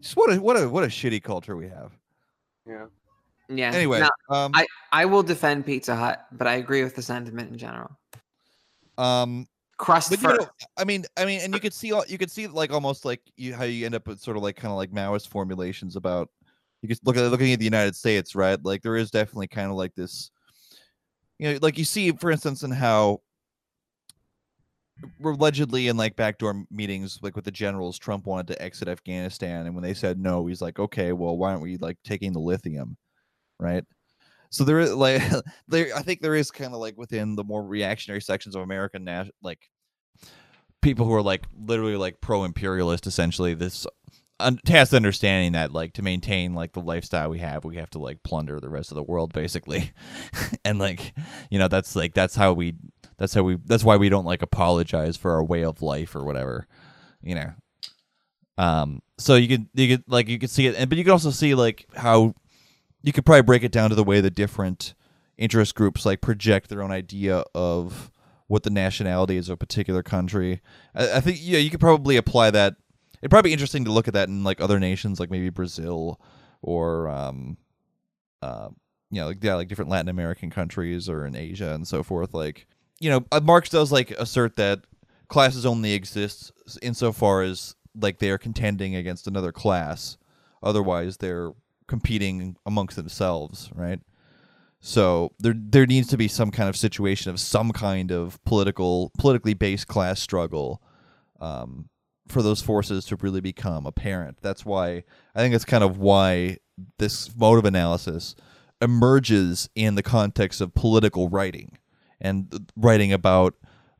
[0.00, 1.92] Just what a what a what a shitty culture we have.
[2.66, 2.86] Yeah.
[3.48, 3.72] Yeah.
[3.72, 7.50] Anyway, now, um, I I will defend Pizza Hut, but I agree with the sentiment
[7.50, 7.90] in general.
[8.98, 9.46] Um,
[9.78, 10.40] crust but, first.
[10.40, 12.72] You know, I mean, I mean, and you could see, all you could see like
[12.72, 15.28] almost like you how you end up with sort of like kind of like Maoist
[15.28, 16.28] formulations about.
[16.82, 18.62] You could look at looking at the United States, right?
[18.62, 20.30] Like there is definitely kind of like this,
[21.40, 23.20] you know, like you see, for instance, in how
[25.22, 29.74] allegedly in like backdoor meetings like with the generals trump wanted to exit afghanistan and
[29.74, 32.96] when they said no he's like okay well why aren't we like taking the lithium?
[33.60, 33.84] Right?
[34.50, 35.22] So there is like
[35.68, 39.04] there i think there is kind of like within the more reactionary sections of american
[39.04, 39.60] nas- like
[40.80, 43.86] people who are like literally like pro-imperialist essentially this
[44.40, 44.60] un-
[44.92, 48.60] understanding that like to maintain like the lifestyle we have we have to like plunder
[48.60, 49.92] the rest of the world basically.
[50.64, 51.14] And like
[51.50, 52.74] you know that's like that's how we
[53.18, 56.24] that's how we that's why we don't like apologize for our way of life or
[56.24, 56.66] whatever
[57.22, 57.52] you know
[58.56, 61.12] um so you could you could like you could see it and but you could
[61.12, 62.34] also see like how
[63.02, 64.94] you could probably break it down to the way the different
[65.36, 68.10] interest groups like project their own idea of
[68.48, 70.60] what the nationality is of a particular country.
[70.94, 72.74] I, I think yeah, you could probably apply that.
[73.22, 76.20] It'd probably be interesting to look at that in like other nations, like maybe Brazil
[76.62, 77.56] or um,
[78.42, 78.68] uh,
[79.10, 82.34] you know, like yeah, like different Latin American countries or in Asia and so forth.
[82.34, 82.66] Like
[83.00, 84.80] you know, uh, Marx does like assert that
[85.28, 90.16] classes only exist insofar as like they are contending against another class.
[90.62, 91.52] Otherwise, they're
[91.86, 94.00] competing amongst themselves, right?
[94.80, 99.10] So there there needs to be some kind of situation of some kind of political
[99.18, 100.82] politically based class struggle
[101.40, 101.88] um,
[102.28, 104.38] for those forces to really become apparent.
[104.40, 106.58] That's why I think that's kind of why
[106.98, 108.36] this mode of analysis
[108.80, 111.78] emerges in the context of political writing
[112.20, 113.54] and writing about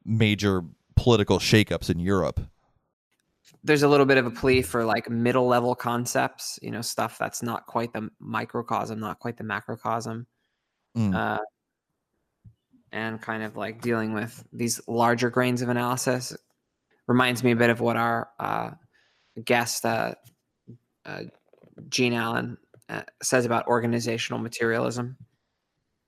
[0.04, 0.62] major
[0.96, 2.40] political shakeups in Europe.
[3.64, 7.18] There's a little bit of a plea for like middle level concepts, you know, stuff
[7.18, 10.26] that's not quite the microcosm, not quite the macrocosm.
[10.96, 11.14] Mm.
[11.14, 11.38] Uh,
[12.92, 16.34] and kind of like dealing with these larger grains of analysis
[17.06, 18.70] reminds me a bit of what our uh,
[19.44, 20.14] guest uh,
[21.04, 21.22] uh,
[21.88, 25.16] Gene Allen uh, says about organizational materialism,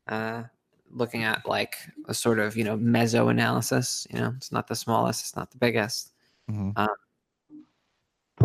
[0.08, 0.44] uh,
[0.90, 1.76] looking at like
[2.06, 4.06] a sort of you know meso analysis.
[4.10, 6.12] You know, it's not the smallest, it's not the biggest.
[6.50, 6.88] Mhm.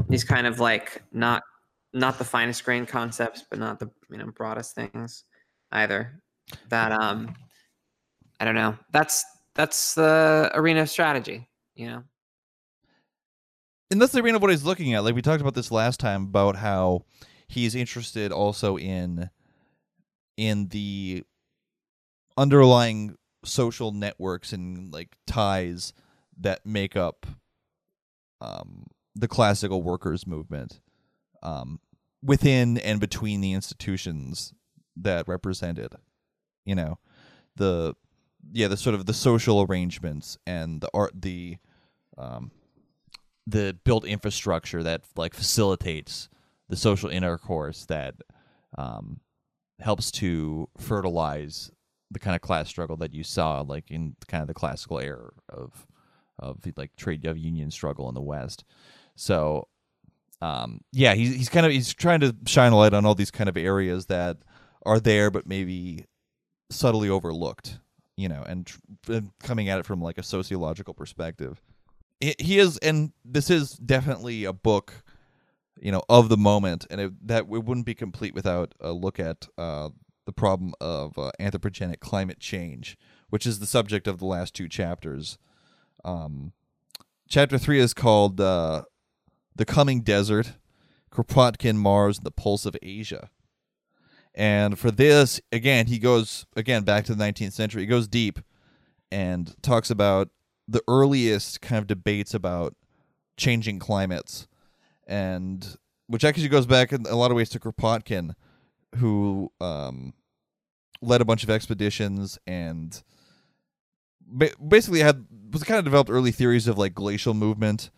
[0.10, 1.44] These kind of like not
[1.94, 5.24] not the finest grain concepts, but not the you know broadest things
[5.72, 6.22] either.
[6.70, 7.34] That um,
[8.40, 8.78] I don't know.
[8.92, 11.48] That's that's the arena of strategy.
[11.76, 12.04] You know.
[13.92, 15.04] and that's the arena of what he's looking at.
[15.04, 17.06] Like we talked about this last time about how
[17.48, 19.30] he's interested also in
[20.38, 21.24] in the
[22.38, 25.94] underlying social networks and like ties
[26.40, 27.26] that make up
[28.42, 30.80] um, the classical workers movement
[31.42, 31.80] um,
[32.22, 34.54] within and between the institutions
[34.96, 35.94] that represented.
[36.66, 37.00] You know,
[37.56, 37.96] the
[38.52, 41.58] yeah, the sort of the social arrangements and the art, the
[42.18, 42.52] um,
[43.48, 46.30] the built infrastructure that like facilitates
[46.70, 48.16] the social intercourse that
[48.78, 49.20] um,
[49.80, 51.72] helps to fertilize
[52.12, 55.32] the kind of class struggle that you saw like in kind of the classical era
[55.50, 55.88] of
[56.38, 58.64] of like trade of union struggle in the West.
[59.16, 59.68] So
[60.42, 63.32] um, yeah, he's he's kind of he's trying to shine a light on all these
[63.32, 64.38] kind of areas that
[64.86, 66.06] are there but maybe
[66.70, 67.80] subtly overlooked,
[68.18, 68.72] you know, and,
[69.08, 71.62] and coming at it from like a sociological perspective.
[72.20, 75.04] He he is, and this is definitely a book,
[75.80, 79.20] you know, of the moment, and it, that it wouldn't be complete without a look
[79.20, 79.90] at uh,
[80.26, 82.98] the problem of uh, anthropogenic climate change,
[83.30, 85.38] which is the subject of the last two chapters.
[86.04, 86.54] Um,
[87.30, 88.84] chapter three is called uh,
[89.56, 90.54] "The Coming Desert,"
[91.12, 93.30] Kropotkin, Mars, and the Pulse of Asia.
[94.34, 97.84] And for this, again, he goes again back to the 19th century.
[97.84, 98.40] He goes deep
[99.12, 100.30] and talks about
[100.68, 102.76] the earliest kind of debates about
[103.38, 104.48] changing climates,
[105.08, 108.34] and which actually goes back in a lot of ways to Kropotkin,
[108.96, 110.14] who um,
[111.02, 113.04] led a bunch of expeditions and
[114.22, 117.90] ba- basically had was kind of developed early theories of like glacial movement,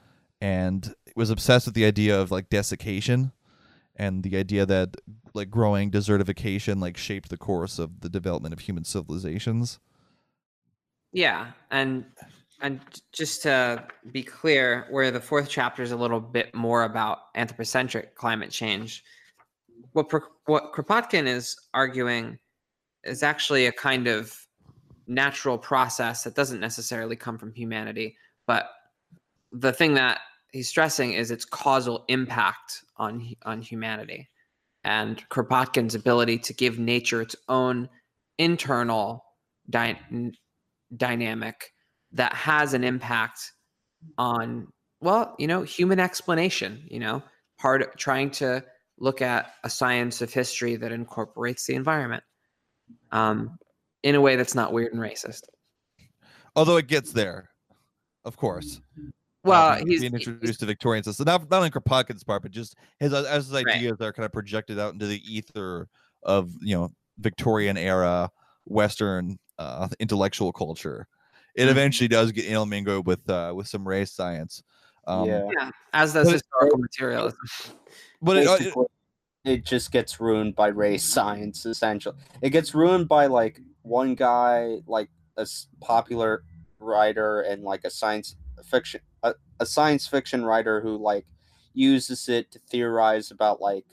[0.41, 3.31] and was obsessed with the idea of like desiccation
[3.95, 4.95] and the idea that
[5.33, 9.79] like growing desertification like shaped the course of the development of human civilizations.
[11.11, 12.05] Yeah, and
[12.61, 12.79] and
[13.13, 18.15] just to be clear, where the fourth chapter is a little bit more about anthropocentric
[18.15, 19.03] climate change,
[19.93, 22.39] what Pro- what Kropotkin is arguing
[23.03, 24.35] is actually a kind of
[25.05, 28.69] natural process that doesn't necessarily come from humanity, but
[29.51, 30.19] the thing that
[30.51, 34.29] he's stressing is its causal impact on on humanity,
[34.83, 37.89] and Kropotkin's ability to give nature its own
[38.37, 39.23] internal
[39.69, 39.99] dy-
[40.95, 41.73] dynamic
[42.13, 43.51] that has an impact
[44.17, 44.67] on
[45.01, 47.21] well you know human explanation you know
[47.57, 48.63] part of trying to
[48.99, 52.23] look at a science of history that incorporates the environment
[53.11, 53.57] um,
[54.03, 55.41] in a way that's not weird and racist
[56.55, 57.49] Although it gets there,
[58.25, 58.81] of course.
[59.43, 62.51] well uh, being- he's being introduced to Victorian system, not not in Kropotkin's part, but
[62.51, 63.67] just his as his Right.
[63.75, 65.87] ideas are kind of projected out into the ether
[66.23, 68.31] of you know Victorian era
[68.65, 71.07] Western uh, intellectual culture.
[71.55, 71.71] It Mhm.
[71.71, 74.63] eventually does get intermingled with uh, with some race science.
[75.07, 75.49] Um, yeah.
[75.57, 77.39] yeah as does but it- historical materialism
[78.21, 78.83] but it, uh,
[79.45, 84.79] it- just gets ruined by race science essentially it gets ruined by like one guy
[84.85, 85.47] like a
[85.79, 86.43] popular
[86.79, 91.25] writer and like a science fiction a, a science fiction writer who like
[91.73, 93.85] uses it to theorize about like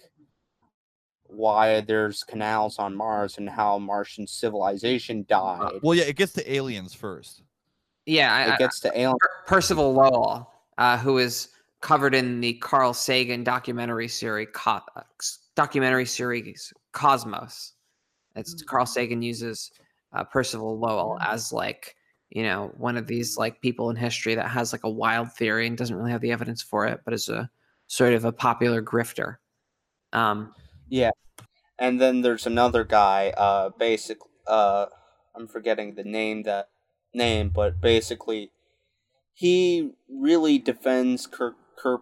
[1.26, 6.52] why there's canals on mars and how martian civilization died well, yeah, it gets to
[6.52, 7.42] aliens first.
[8.06, 11.48] yeah I, I- it gets to alien Per- Percival Lowell, uh, who is
[11.80, 14.80] covered in the Carl Sagan documentary series, Co-
[15.54, 17.72] documentary series Cosmos.
[18.36, 19.70] It's Carl Sagan uses
[20.12, 21.94] uh, Percival Lowell as like
[22.30, 25.66] you know one of these like people in history that has like a wild theory
[25.66, 27.50] and doesn't really have the evidence for it, but is a
[27.86, 29.36] sort of a popular grifter.
[30.12, 30.54] Um,
[30.88, 31.10] yeah,
[31.78, 34.86] and then there's another guy uh basic uh
[35.34, 36.68] i'm forgetting the name that
[37.12, 38.50] name but basically
[39.34, 41.56] he really defends Kir-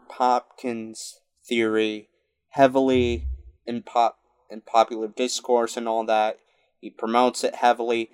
[0.09, 2.09] Popkins' theory
[2.51, 3.26] heavily
[3.66, 4.18] in pop
[4.51, 6.39] in popular discourse and all that.
[6.78, 8.11] He promotes it heavily.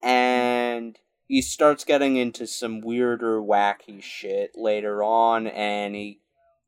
[0.00, 6.20] And he starts getting into some weirder, wacky shit later on, and he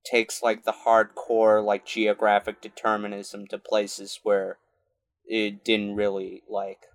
[0.04, 4.58] takes like the hardcore like geographic determinism to places where
[5.24, 6.86] it didn't really like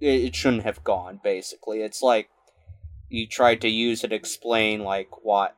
[0.00, 1.80] it shouldn't have gone basically.
[1.80, 2.28] It's like
[3.12, 5.56] he tried to use it to explain like what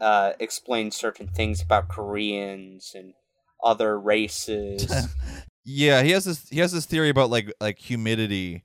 [0.00, 3.14] uh explain certain things about koreans and
[3.62, 5.08] other races
[5.64, 8.64] yeah, he has this he has this theory about like like humidity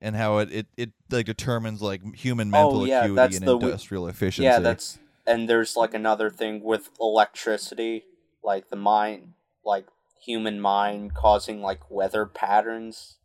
[0.00, 3.46] and how it it, it like determines like human mental Oh, yeah, acuity that's and
[3.46, 4.44] the w- industrial efficiency.
[4.44, 8.04] yeah that's and there's like another thing with electricity
[8.42, 9.86] like the mind like
[10.20, 13.16] human mind causing like weather patterns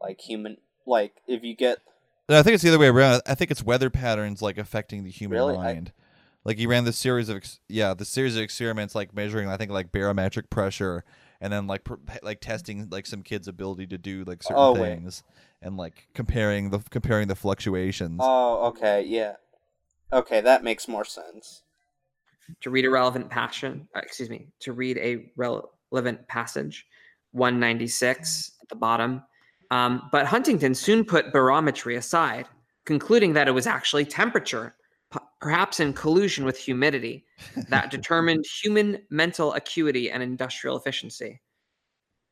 [0.00, 1.78] like human like if you get
[2.30, 3.22] No, I think it's the other way around.
[3.26, 5.56] I think it's weather patterns like affecting the human Really?
[5.56, 5.92] I- mind.
[6.44, 9.58] Like he ran this series of ex- yeah, the series of experiments like measuring I
[9.58, 11.04] think like barometric pressure
[11.40, 14.72] and then like pr- like testing like some kids' ability to do like certain Oh,
[14.72, 14.80] wait.
[15.00, 15.22] things
[15.60, 18.20] and like comparing the comparing the fluctuations.
[18.22, 19.34] oh okay yeah
[20.12, 21.62] okay that makes more sense
[22.62, 26.86] to read a relevant passion, uh, excuse me, to read a relevant passage,
[27.32, 29.22] 196 at the bottom.
[29.70, 32.46] Um, but Huntington soon put barometry aside,
[32.84, 34.74] concluding that it was actually temperature,
[35.12, 37.24] p- perhaps in collusion with humidity,
[37.68, 41.40] that determined human mental acuity and industrial efficiency.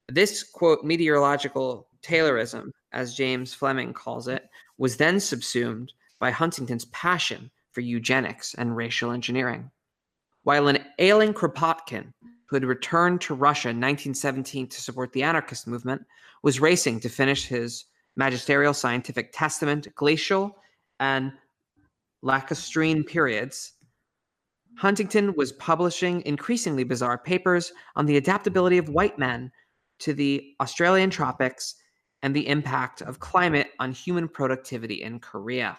[0.09, 7.51] This quote meteorological Taylorism, as James Fleming calls it, was then subsumed by Huntington's passion
[7.73, 9.71] for eugenics and racial engineering
[10.49, 12.11] while an ailing Kropotkin,
[12.49, 16.05] who had returned to Russia in 1917 to support the anarchist movement,
[16.43, 17.85] was racing to finish his
[18.17, 20.57] magisterial scientific testament, glacial
[20.99, 21.33] and
[22.25, 23.73] lacustrine periods.
[24.77, 29.51] Huntington was publishing increasingly bizarre papers on the adaptability of white men
[30.01, 31.75] to the Australian tropics
[32.23, 35.79] and the impact of climate on human productivity in Korea.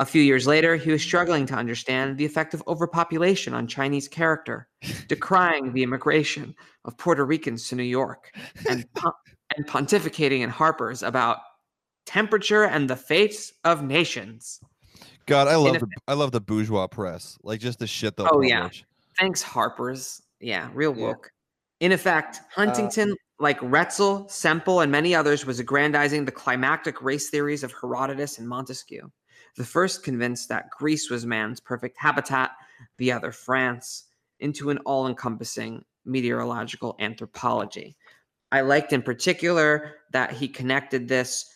[0.00, 4.08] A few years later, he was struggling to understand the effect of overpopulation on Chinese
[4.08, 4.66] character,
[5.08, 6.54] decrying the immigration
[6.86, 8.34] of Puerto Ricans to New York,
[8.66, 8.86] and,
[9.56, 11.40] and pontificating in Harper's about
[12.06, 14.58] temperature and the fates of nations.
[15.26, 17.36] God, I love the I love the bourgeois press.
[17.42, 18.70] Like just the shit they'll Oh, yeah.
[19.18, 20.22] Thanks, Harper's.
[20.40, 21.08] Yeah, real Yeah.
[21.08, 21.30] woke.
[21.80, 27.28] In effect, uh, Huntington, like Ratzel, Semple, and many others, was aggrandizing the climactic race
[27.28, 29.10] theories of Herodotus and Montesquieu.
[29.56, 32.52] The first convinced that Greece was man's perfect habitat,
[32.98, 34.04] the other France,
[34.38, 37.96] into an all encompassing meteorological anthropology.
[38.52, 41.46] I liked in particular that he connected this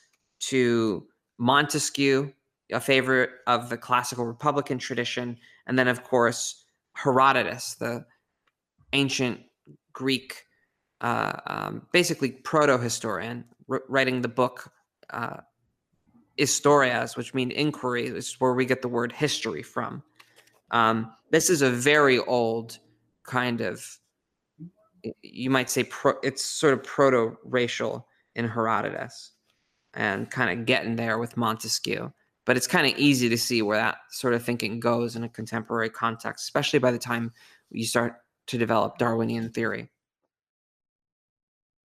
[0.41, 1.07] to
[1.39, 2.33] Montesquieu,
[2.73, 6.65] a favorite of the classical Republican tradition, and then, of course,
[6.95, 8.05] Herodotus, the
[8.93, 9.41] ancient
[9.93, 10.45] Greek,
[11.01, 14.71] uh, um, basically proto historian, r- writing the book
[15.11, 15.39] uh,
[16.39, 20.03] Historias, which mean inquiry, is where we get the word history from.
[20.71, 22.79] Um, this is a very old
[23.25, 23.99] kind of,
[25.23, 29.33] you might say, pro, it's sort of proto racial in Herodotus
[29.95, 32.13] and kind of getting there with Montesquieu.
[32.47, 35.29] But it's kind of easy to see where that sort of thinking goes in a
[35.29, 37.33] contemporary context, especially by the time
[37.71, 38.17] you start
[38.49, 39.91] to develop Darwinian theory.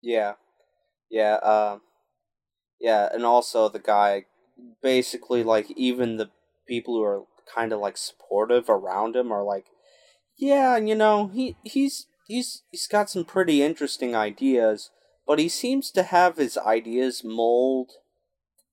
[0.01, 0.33] Yeah,
[1.09, 1.81] yeah, um,
[2.79, 4.25] yeah, and also the guy,
[4.81, 6.29] basically, like even the
[6.67, 9.65] people who are kind of like supportive around him are like,
[10.37, 14.91] yeah, you know, he he's he's he's got some pretty interesting ideas,
[15.27, 17.91] but he seems to have his ideas mold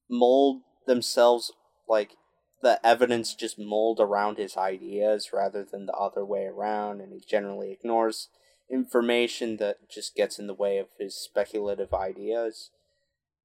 [0.08, 1.52] mold themselves
[1.88, 2.16] like
[2.62, 7.20] the evidence just mold around his ideas rather than the other way around, and he
[7.20, 8.28] generally ignores
[8.70, 12.70] information that just gets in the way of his speculative ideas.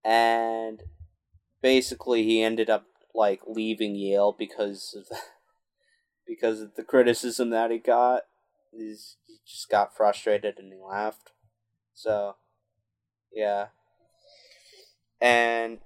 [0.05, 0.83] And
[1.61, 5.17] basically he ended up like leaving Yale because of
[6.27, 8.23] because of the criticism that he got.
[8.71, 11.31] He's, he just got frustrated and he left.
[11.93, 12.35] So
[13.33, 13.67] yeah.
[15.19, 15.79] And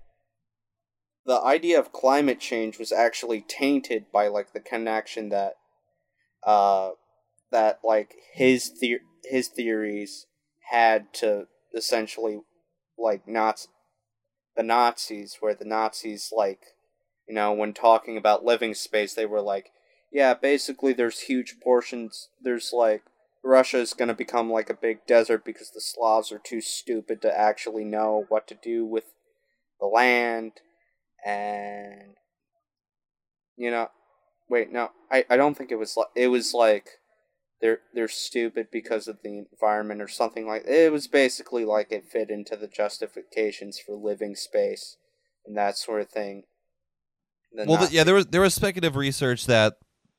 [1.26, 5.53] the idea of climate change was actually tainted by like the connection that
[6.43, 6.91] uh
[7.51, 10.26] that like his the- his theories
[10.72, 12.39] had to essentially
[12.97, 13.67] like not
[14.56, 16.62] the Nazis where the Nazis like
[17.28, 19.72] you know when talking about living space they were like
[20.12, 23.04] yeah basically there's huge portions there's like
[23.43, 27.22] Russia is going to become like a big desert because the Slavs are too stupid
[27.24, 29.06] to actually know what to do with
[29.80, 30.54] the land
[31.26, 32.16] and
[33.58, 33.89] you know
[34.49, 37.01] wait no I, I don't think it was like it was like
[37.62, 42.05] they're they're stupid because of the environment or something like it was basically like it
[42.12, 44.97] fit into the justifications for living space
[45.45, 46.43] and that sort of thing
[47.53, 49.78] than well, not th- yeah, there was there was speculative research that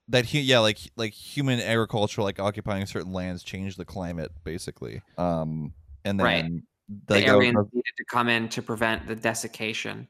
[0.08, 5.02] that hu- yeah, like like human agriculture, like occupying certain lands, changed the climate basically.
[5.18, 5.72] Um,
[6.04, 6.44] and then Right.
[7.06, 10.08] the like, that was- Aryans needed to come in to prevent the desiccation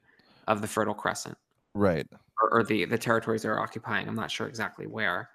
[0.49, 1.37] of the Fertile Crescent
[1.75, 2.07] right.
[2.41, 4.09] or, or the the territories they're occupying.
[4.09, 5.29] I'm not sure exactly where.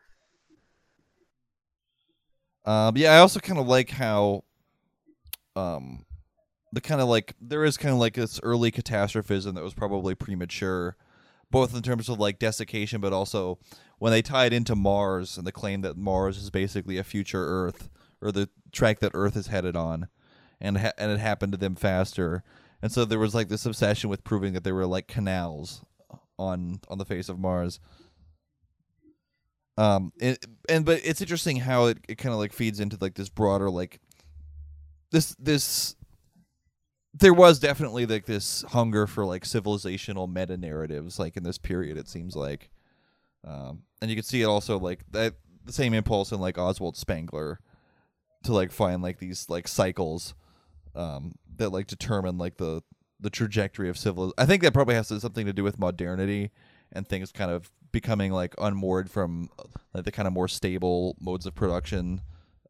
[2.67, 4.43] Um, yeah, I also kind of like how,
[5.55, 6.05] um,
[6.73, 10.15] the kind of like there is kind of like this early catastrophism that was probably
[10.15, 10.97] premature,
[11.49, 13.57] both in terms of like desiccation, but also
[13.99, 17.45] when they tie it into Mars and the claim that Mars is basically a future
[17.47, 17.89] Earth
[18.21, 20.09] or the track that Earth is headed on,
[20.59, 22.43] and ha- and it happened to them faster,
[22.81, 25.85] and so there was like this obsession with proving that there were like canals
[26.37, 27.79] on on the face of Mars.
[29.77, 33.13] Um, and, and but it's interesting how it, it kind of like feeds into like
[33.13, 33.99] this broader like
[35.11, 35.95] this this
[37.13, 41.97] there was definitely like this hunger for like civilizational meta narratives like in this period
[41.97, 42.69] it seems like.
[43.45, 46.97] Um and you can see it also like that the same impulse in like Oswald
[46.97, 47.59] Spengler
[48.43, 50.33] to like find like these like cycles
[50.95, 52.81] um that like determine like the
[53.19, 56.51] the trajectory of civil I think that probably has to- something to do with modernity
[56.91, 59.49] and things kind of becoming like unmoored from
[59.91, 62.21] like the kind of more stable modes of production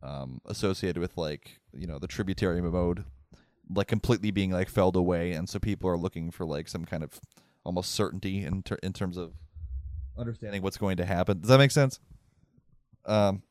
[0.02, 3.04] um, associated with like you know the tributary mode
[3.70, 7.04] like completely being like felled away and so people are looking for like some kind
[7.04, 7.20] of
[7.66, 9.34] almost certainty in ter- in terms of
[10.18, 11.42] understanding what's going to happen.
[11.42, 12.00] Does that make sense?
[13.06, 13.44] Um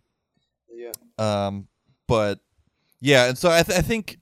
[0.73, 0.93] yeah.
[1.19, 1.69] um,
[2.07, 2.41] but
[3.01, 4.19] yeah, and so I, th- I think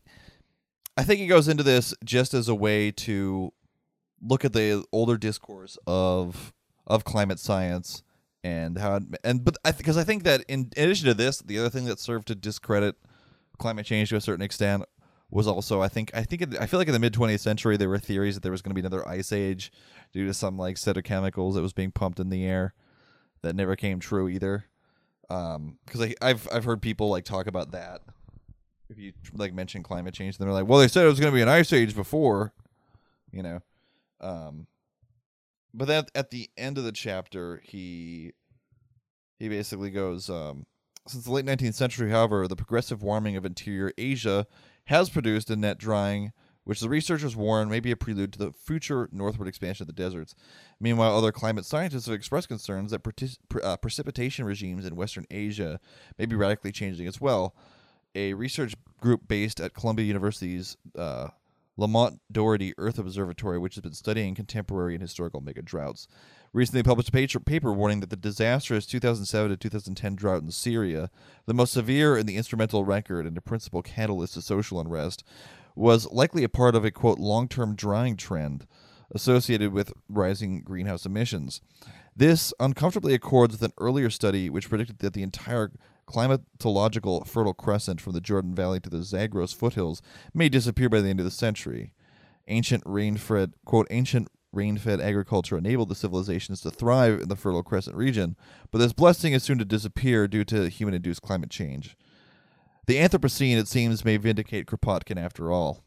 [0.97, 3.53] I think it goes into this just as a way to
[4.21, 6.53] look at the older discourse of
[6.87, 8.03] of climate science
[8.43, 11.59] and how it, and but I because I think that in addition to this, the
[11.59, 12.97] other thing that served to discredit
[13.59, 14.85] climate change to a certain extent
[15.31, 17.89] was also I think I think I feel like in the mid 20th century there
[17.89, 19.73] were theories that there was going to be another ice age
[20.13, 22.75] due to some like set of chemicals that was being pumped in the air
[23.43, 24.67] that never came true either.
[25.31, 28.03] Um because i've i've heard people like talk about that.
[28.91, 31.33] If you like mention climate change then they're like well they said it was going
[31.33, 32.53] to be an ice age before
[33.33, 33.61] you know?
[34.21, 34.67] Um
[35.75, 38.33] but then at the end of the chapter he
[39.39, 40.65] he basically goes um
[41.07, 44.47] since the late 19th century however the progressive warming of interior asia
[44.87, 46.33] has produced a net drying
[46.65, 49.93] which the researchers warn may be a prelude to the future northward expansion of the
[49.93, 50.35] deserts
[50.81, 55.81] Meanwhile, other climate scientists have expressed concerns that pre- uh, precipitation regimes in Western Asia
[56.19, 57.55] may be radically changing as well.
[58.15, 61.29] A research group based at Columbia University's uh,
[61.77, 66.07] Lamont Doherty Earth Observatory, which has been studying contemporary and historical mega droughts,
[66.53, 71.11] recently published a paper, warning that the disastrous 2007 to 2010 drought in Syria,
[71.47, 75.25] the most severe in the instrumental record and a principal catalyst to social unrest,
[75.75, 78.67] was likely a part of a quote long term drying trend
[79.13, 81.61] associated with rising greenhouse emissions.
[82.17, 85.73] This uncomfortably accords with an earlier study which predicted that the entire
[86.07, 90.03] climatological Fertile Crescent from the Jordan Valley to the Zagros foothills
[90.33, 91.93] may disappear by the end of the century.
[92.49, 97.97] Ancient rain-fed, quote, ancient rain-fed agriculture enabled the civilizations to thrive in the Fertile Crescent
[97.97, 98.37] region,
[98.71, 101.97] but this blessing is soon to disappear due to human-induced climate change.
[102.87, 105.83] The Anthropocene, it seems, may vindicate Kropotkin after all.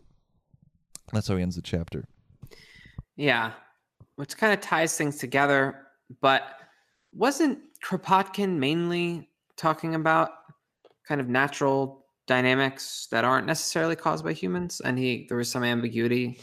[1.14, 2.06] That's how he ends the chapter.
[3.16, 3.52] Yeah,
[4.16, 5.88] which kind of ties things together.
[6.22, 6.44] But
[7.14, 9.27] wasn't Kropotkin mainly
[9.58, 10.30] talking about
[11.08, 14.82] kind of natural dynamics that aren't necessarily caused by humans?
[14.84, 16.40] And he there was some ambiguity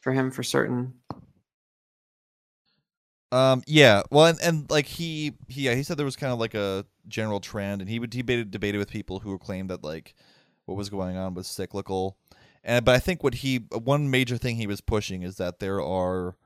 [0.00, 0.94] for him for certain.
[3.32, 3.62] Um.
[3.66, 4.02] Yeah.
[4.10, 6.86] Well, and, and like he, he, yeah, he said there was kind of like a
[7.08, 10.14] general trend, and he would debated debated with people who claimed that like
[10.66, 12.16] what was going on was cyclical,
[12.62, 15.82] and but I think what he one major thing he was pushing is that there
[15.82, 16.36] are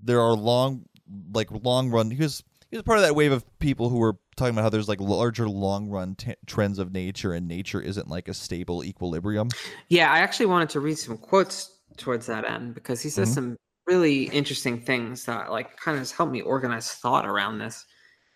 [0.00, 0.86] there are long
[1.34, 2.10] like long run.
[2.10, 4.70] He was he was part of that wave of people who were talking about how
[4.70, 8.84] there's like larger long run t- trends of nature, and nature isn't like a stable
[8.84, 9.48] equilibrium.
[9.88, 13.34] Yeah, I actually wanted to read some quotes towards that end because he says Mhm.
[13.34, 13.56] some
[13.86, 17.84] really interesting things that like kind of has helped me organize thought around this.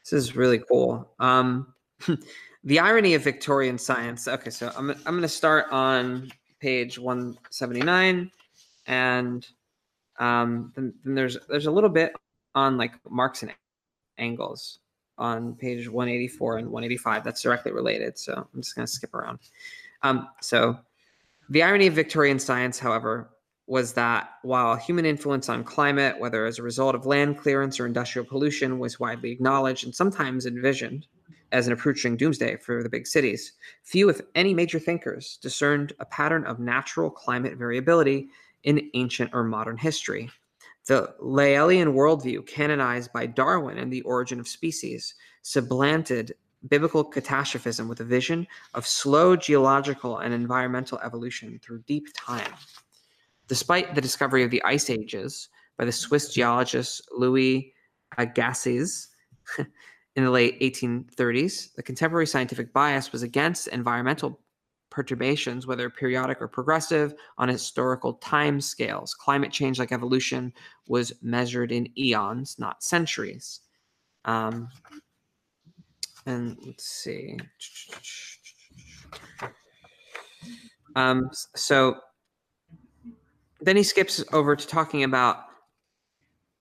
[0.05, 1.14] This is really cool.
[1.18, 1.72] Um,
[2.64, 4.28] the irony of Victorian science.
[4.28, 6.30] Okay, so I'm I'm going to start on
[6.61, 8.30] page 179,
[8.86, 9.47] and
[10.18, 12.12] um, then, then there's there's a little bit
[12.55, 13.55] on like Marx and
[14.18, 14.80] Engels
[15.19, 17.25] on page 184 and 185.
[17.25, 18.19] That's directly related.
[18.19, 19.39] So I'm just going to skip around.
[20.03, 20.79] Um, so
[21.49, 23.31] the irony of Victorian science, however,
[23.67, 27.87] was that while human influence on climate, whether as a result of land clearance or
[27.87, 31.07] industrial pollution, was widely acknowledged and sometimes envisioned
[31.53, 33.53] as an approaching doomsday for the big cities,
[33.83, 38.29] few, if any, major thinkers discerned a pattern of natural climate variability
[38.64, 40.29] in ancient or modern history.
[40.87, 46.34] The Lyellian worldview, canonized by Darwin in The Origin of Species, supplanted
[46.68, 52.53] biblical catastrophism with a vision of slow geological and environmental evolution through deep time.
[53.49, 57.72] Despite the discovery of the ice ages by the Swiss geologist Louis
[58.16, 59.09] Agassiz
[59.59, 64.41] in the late 1830s, the contemporary scientific bias was against environmental
[64.97, 69.12] perturbations, whether periodic or progressive, on historical time scales.
[69.12, 70.51] Climate change, like evolution,
[70.88, 73.61] was measured in eons, not centuries.
[74.24, 74.70] Um,
[76.24, 77.36] and let's see.
[80.97, 81.97] Um, so
[83.61, 85.44] then he skips over to talking about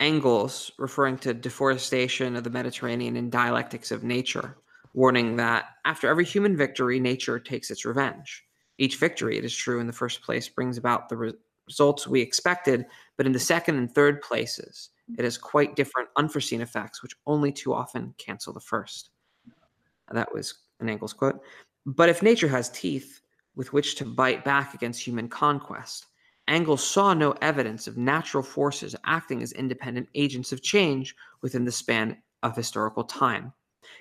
[0.01, 4.57] Engels, referring to deforestation of the Mediterranean and dialectics of nature,
[4.96, 8.43] warning that after every human victory, nature takes its revenge.
[8.78, 11.34] Each victory, it is true, in the first place, brings about the re-
[11.68, 12.86] results we expected,
[13.18, 17.52] but in the second and third places, it has quite different unforeseen effects, which only
[17.52, 19.12] too often cancel the first.
[20.12, 21.41] That was an Engels quote.
[21.86, 23.22] But if nature has teeth
[23.56, 26.08] with which to bite back against human conquest,
[26.48, 31.72] Engels saw no evidence of natural forces acting as independent agents of change within the
[31.72, 33.52] span of historical time.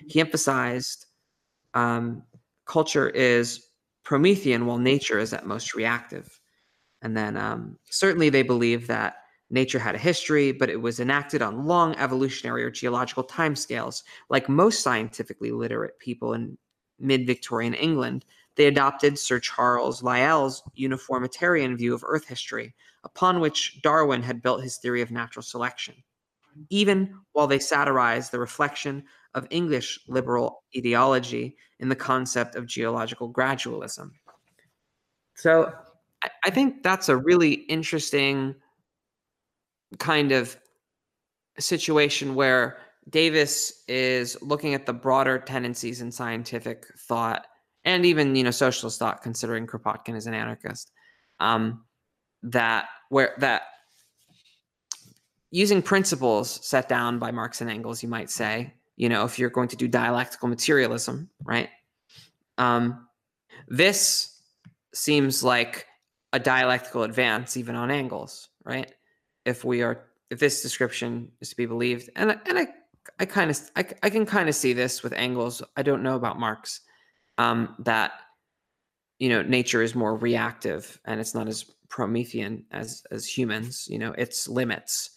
[0.07, 1.05] He emphasized
[1.73, 2.23] um,
[2.65, 3.67] culture is
[4.03, 6.39] Promethean while nature is at most reactive.
[7.01, 9.17] And then um, certainly they believe that
[9.49, 14.03] nature had a history, but it was enacted on long evolutionary or geological timescales.
[14.29, 16.57] Like most scientifically literate people in
[16.99, 18.25] mid Victorian England,
[18.55, 22.73] they adopted Sir Charles Lyell's uniformitarian view of Earth history,
[23.03, 25.95] upon which Darwin had built his theory of natural selection,
[26.69, 29.03] even while they satirized the reflection
[29.35, 34.09] of English liberal ideology in the concept of geological gradualism.
[35.35, 35.71] So
[36.43, 38.55] I think that's a really interesting
[39.99, 40.57] kind of
[41.59, 42.77] situation where
[43.09, 47.45] Davis is looking at the broader tendencies in scientific thought
[47.83, 50.91] and even you know socialist thought, considering Kropotkin is an anarchist.
[51.39, 51.85] Um,
[52.41, 53.63] that where that
[55.51, 59.49] using principles set down by Marx and Engels, you might say, you know, if you're
[59.49, 61.69] going to do dialectical materialism, right?
[62.57, 63.07] Um,
[63.67, 64.41] this
[64.93, 65.87] seems like
[66.33, 68.91] a dialectical advance even on Engels, right?
[69.45, 72.67] If we are if this description is to be believed, and and I
[73.19, 75.61] I kind of I, I can kind of see this with Engels.
[75.75, 76.81] I don't know about Marx
[77.37, 78.13] um, that
[79.19, 83.87] you know nature is more reactive and it's not as Promethean as as humans.
[83.89, 85.11] You know, its limits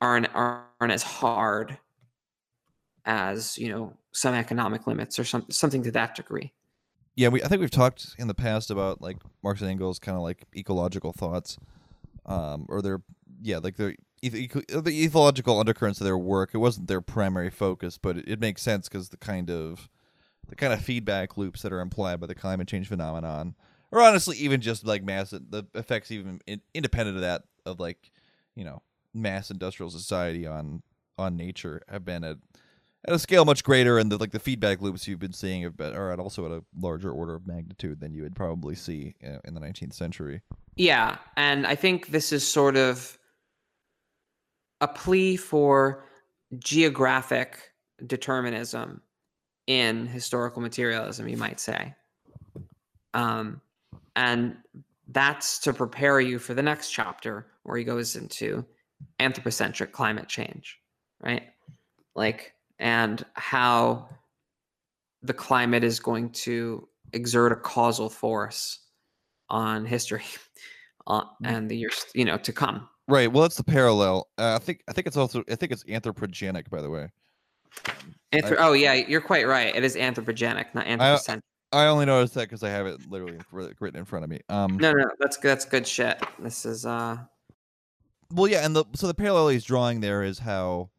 [0.00, 1.78] aren't aren't as hard
[3.06, 6.52] as you know some economic limits or some, something to that degree.
[7.14, 10.16] Yeah, we I think we've talked in the past about like Marx and Engels kind
[10.16, 11.56] of like ecological thoughts,
[12.26, 13.02] um, or their
[13.40, 16.50] yeah like their the ecological undercurrents of their work.
[16.52, 19.88] It wasn't their primary focus, but it, it makes sense because the kind of
[20.48, 23.54] the kind of feedback loops that are implied by the climate change phenomenon,
[23.90, 28.10] or honestly, even just like mass the effects, even in, independent of that, of like
[28.54, 28.82] you know
[29.14, 30.82] mass industrial society on
[31.16, 32.36] on nature, have been at
[33.06, 35.76] at a scale much greater, and the like the feedback loops you've been seeing have
[35.76, 39.54] been, are also at a larger order of magnitude than you would probably see in
[39.54, 40.42] the 19th century.
[40.76, 43.18] Yeah, and I think this is sort of
[44.80, 46.04] a plea for
[46.58, 47.72] geographic
[48.06, 49.00] determinism
[49.66, 51.94] in historical materialism, you might say.
[53.14, 53.60] Um,
[54.14, 54.56] and
[55.08, 58.64] that's to prepare you for the next chapter where he goes into
[59.18, 60.78] anthropocentric climate change,
[61.22, 61.44] right?
[62.14, 64.08] Like, and how
[65.22, 68.80] the climate is going to exert a causal force
[69.48, 70.24] on history
[71.06, 72.88] uh, and the years, you know, to come.
[73.08, 73.30] Right.
[73.30, 74.28] Well, that's the parallel.
[74.36, 74.82] Uh, I think.
[74.88, 75.44] I think it's also.
[75.48, 77.08] I think it's anthropogenic, by the way.
[78.32, 79.74] Anthro- I, oh yeah, you're quite right.
[79.74, 81.44] It is anthropogenic, not anthropocentric.
[81.72, 84.40] I, I only noticed that because I have it literally written in front of me.
[84.48, 86.20] Um, no, no, that's that's good shit.
[86.38, 87.18] This is uh.
[88.32, 90.90] Well, yeah, and the so the parallel he's drawing there is how,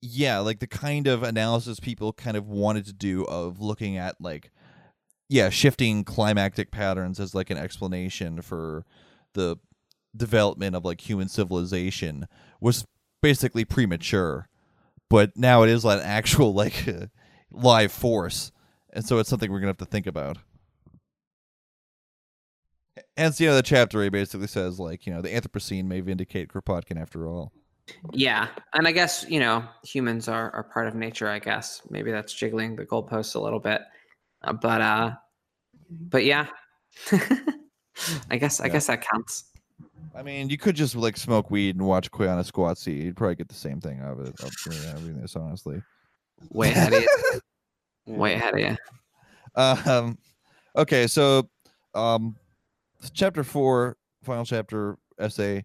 [0.00, 4.20] yeah, like the kind of analysis people kind of wanted to do of looking at
[4.20, 4.50] like,
[5.28, 8.84] yeah, shifting climactic patterns as like an explanation for
[9.34, 9.56] the
[10.16, 12.26] development of like human civilization
[12.60, 12.86] was
[13.22, 14.48] basically premature
[15.08, 16.86] but now it is like an actual like
[17.50, 18.52] live force,
[18.92, 20.38] and so it's something we're gonna have to think about.
[23.16, 27.00] Hence, you know, the chapter basically says like, you know, the Anthropocene may vindicate Kropotkin
[27.00, 27.52] after all.
[28.12, 31.28] Yeah, and I guess you know humans are are part of nature.
[31.28, 33.82] I guess maybe that's jiggling the goalposts a little bit,
[34.42, 35.12] uh, but uh,
[35.90, 36.46] but yeah,
[38.30, 38.72] I guess I yeah.
[38.72, 39.44] guess that counts.
[40.14, 43.04] I mean, you could just like smoke weed and watch Koyaanisqatsi.
[43.04, 44.40] You'd probably get the same thing out of it.
[44.40, 44.52] Of
[44.86, 45.82] having this, honestly.
[46.50, 47.40] Way ahead of you.
[48.06, 48.76] Way ahead of you.
[49.54, 50.18] Um,
[50.76, 51.48] okay, so
[51.94, 52.36] um,
[53.12, 55.64] chapter four, final chapter essay.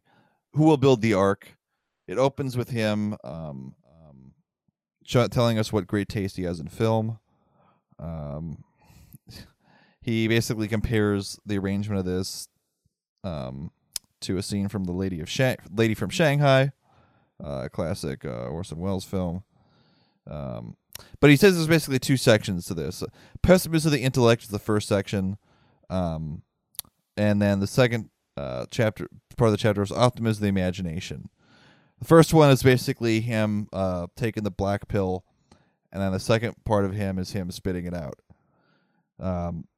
[0.53, 1.47] Who will build the ark?
[2.07, 4.33] It opens with him um, um,
[5.29, 7.19] telling us what great taste he has in film.
[7.99, 8.63] Um,
[10.01, 12.47] he basically compares the arrangement of this
[13.23, 13.71] um,
[14.21, 15.29] to a scene from the Lady of
[15.73, 16.71] Lady from Shanghai,
[17.43, 19.43] uh, classic uh, Orson Welles film.
[20.29, 20.75] Um,
[21.19, 23.03] but he says there's basically two sections to this.
[23.41, 25.37] Pessimism of the intellect is the first section,
[25.89, 26.43] um,
[27.17, 31.29] and then the second uh, chapter part of the chapter is optimism of the imagination.
[32.03, 35.23] The first one is basically him uh, taking the black pill,
[35.89, 38.19] and then the second part of him is him spitting it out.
[39.21, 39.69] Um,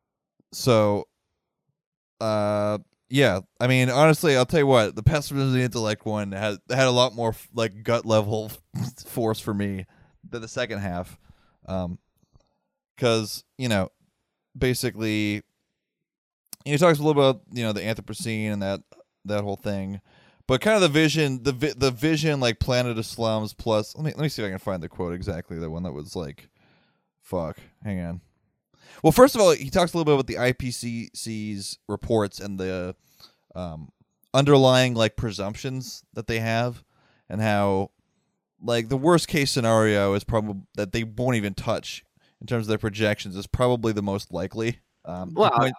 [0.52, 1.08] so,
[2.20, 6.32] uh, yeah, I mean, honestly, I'll tell you what, the pessimism of the intellect one
[6.32, 8.52] had had a lot more like gut level
[9.06, 9.86] force for me
[10.28, 11.20] than the second half,
[11.68, 12.00] um,
[12.96, 13.90] because you know,
[14.58, 15.44] basically,
[16.64, 18.82] he talks a little about you know the Anthropocene and that
[19.26, 20.02] that whole thing,
[20.48, 23.96] but kind of the vision, the vi- the vision like Planet of Slums plus.
[23.96, 25.58] Let me let me see if I can find the quote exactly.
[25.60, 26.50] The one that was like,
[27.22, 28.22] fuck, hang on.
[29.04, 32.96] Well, first of all, he talks a little bit about the IPCC's reports and the
[33.54, 33.90] um,
[34.34, 36.84] underlying like presumptions that they have,
[37.30, 37.92] and how
[38.62, 42.04] like the worst case scenario is probably that they won't even touch
[42.42, 44.80] in terms of their projections is probably the most likely.
[45.06, 45.76] Um, Well, point-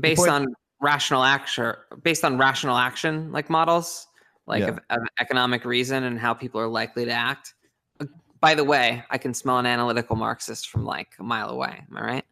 [0.00, 0.46] based point- on
[0.80, 4.06] rational action based on rational action like models
[4.46, 4.70] like Yeah.
[4.70, 7.54] of, of economic reason and how people are likely to act
[8.00, 8.06] Uh,
[8.40, 11.96] by the way i can smell an analytical marxist from like a mile away am
[11.96, 12.24] i right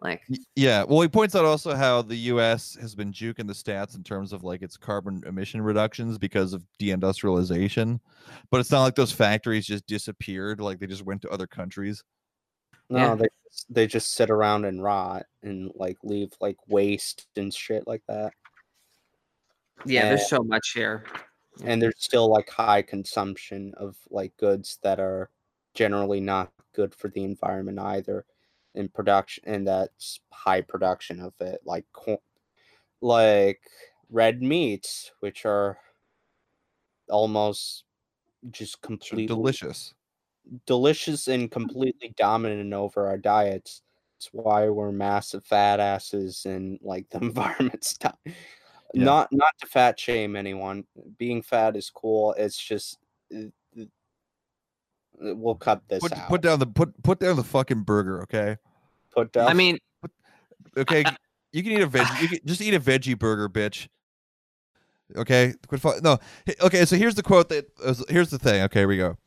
[0.00, 0.22] like
[0.56, 2.76] Yeah, well, he points out also how the U.S.
[2.80, 6.64] has been juking the stats in terms of like its carbon emission reductions because of
[6.80, 8.00] deindustrialization,
[8.50, 12.02] but it's not like those factories just disappeared; like they just went to other countries.
[12.90, 13.14] No, Yeah.
[13.14, 17.86] they just- they just sit around and rot and like leave like waste and shit
[17.86, 18.32] like that.
[19.84, 21.04] yeah there's so much here
[21.64, 25.28] And there's still like high consumption of like goods that are
[25.74, 28.24] generally not good for the environment either
[28.74, 32.22] in production and that's high production of it like co-
[33.00, 33.60] like
[34.08, 35.78] red meats which are
[37.10, 37.84] almost
[38.50, 39.94] just So completely delicious.
[40.66, 43.82] Delicious and completely dominant over our diets.
[44.18, 48.12] It's why we're massive fat asses and like the environment's di-
[48.94, 49.04] Yeah.
[49.04, 50.84] not not to fat shame anyone.
[51.18, 52.34] Being fat is cool.
[52.38, 52.98] It's just
[53.34, 53.46] uh,
[53.80, 53.84] uh,
[55.34, 56.28] we'll cut this Put out.
[56.28, 58.56] put down the put put down the fucking burger, okay?
[59.10, 59.48] Put down.
[59.48, 59.78] i mean
[60.76, 61.04] Okay,
[61.52, 62.06] you can eat a veg.
[62.22, 63.88] You can just eat a veggie burger, bitch.
[65.16, 65.82] Okay, quit.
[66.02, 66.18] No,
[66.62, 66.84] okay.
[66.86, 67.66] So here's the quote that.
[67.84, 68.62] Uh, here's the thing.
[68.62, 69.18] Okay, here we go.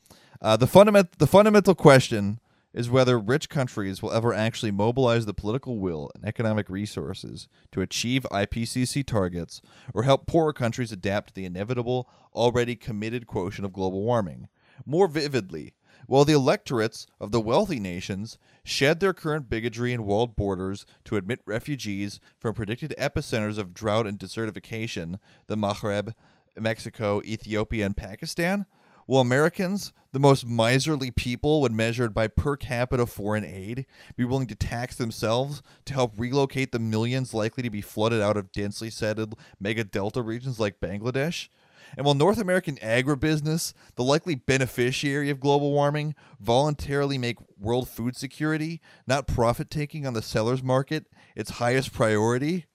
[0.42, 1.18] Uh, the fundament.
[1.18, 2.40] The fundamental question
[2.74, 7.80] is whether rich countries will ever actually mobilize the political will and economic resources to
[7.80, 9.62] achieve IPCC targets,
[9.94, 14.50] or help poorer countries adapt to the inevitable, already committed quotient of global warming.
[14.86, 15.74] More vividly,
[16.06, 21.16] while the electorates of the wealthy nations shed their current bigotry and walled borders to
[21.16, 25.18] admit refugees from predicted epicenters of drought and desertification,
[25.48, 26.14] the Maghreb,
[26.60, 28.66] Mexico, Ethiopia, and Pakistan,
[29.08, 33.86] will Americans, the most miserly people when measured by per capita foreign aid,
[34.16, 38.38] be willing to tax themselves to help relocate the millions likely to be flooded out
[38.38, 41.50] of densely settled mega delta regions like Bangladesh?
[41.98, 48.18] And will North American agribusiness, the likely beneficiary of global warming, voluntarily make world food
[48.18, 52.66] security, not profit taking on the seller's market, its highest priority?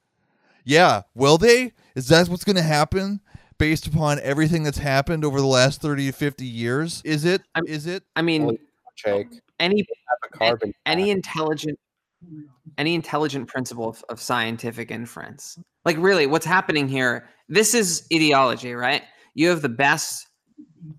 [0.64, 1.72] Yeah, will they?
[1.95, 3.20] Is that what's going to happen
[3.61, 7.03] based upon everything that's happened over the last 30 to 50 years?
[7.05, 7.43] Is it?
[7.55, 8.03] I'm- Is it?
[8.17, 8.59] i mean Holy
[8.97, 9.29] Jake,
[9.61, 10.75] any have a carbon.
[10.87, 11.15] any tax.
[11.17, 11.79] intelligent
[12.79, 18.75] any intelligent principle of, of scientific inference like really what's happening here this is ideology
[18.75, 19.03] right
[19.35, 20.27] you have the best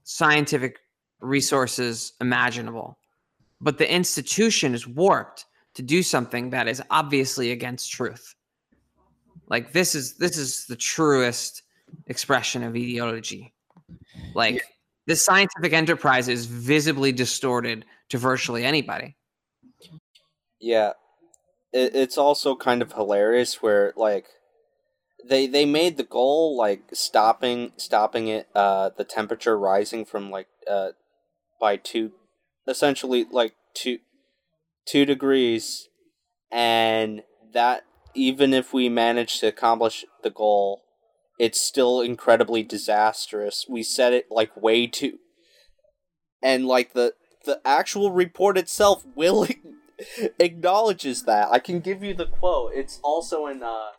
[0.04, 0.80] scientific
[1.20, 2.98] resources imaginable
[3.60, 5.46] but the institution is warped
[5.76, 8.34] to do something that is obviously against truth
[9.48, 11.62] like this is this is the truest
[12.08, 13.54] expression of ideology
[14.34, 14.64] like
[15.08, 19.16] the scientific enterprise is visibly distorted to virtually anybody.
[20.60, 20.94] Yeah,
[21.74, 24.28] it, it's also kind of hilarious where like
[25.28, 30.48] they they made the goal like stopping stopping it uh the temperature rising from like
[30.70, 30.90] uh
[31.60, 32.12] by two
[32.68, 34.00] essentially like two
[34.86, 35.88] two degrees.
[36.52, 37.24] And
[37.54, 37.84] that
[38.14, 40.84] even if we manage to accomplish the goal
[41.42, 43.66] it's still incredibly disastrous.
[43.68, 45.18] We said it like way too
[46.42, 47.16] and like the
[47.46, 49.48] the actual report itself will
[50.40, 51.50] acknowledges that.
[51.52, 52.74] I can give you the quote.
[52.76, 53.90] It's also in uh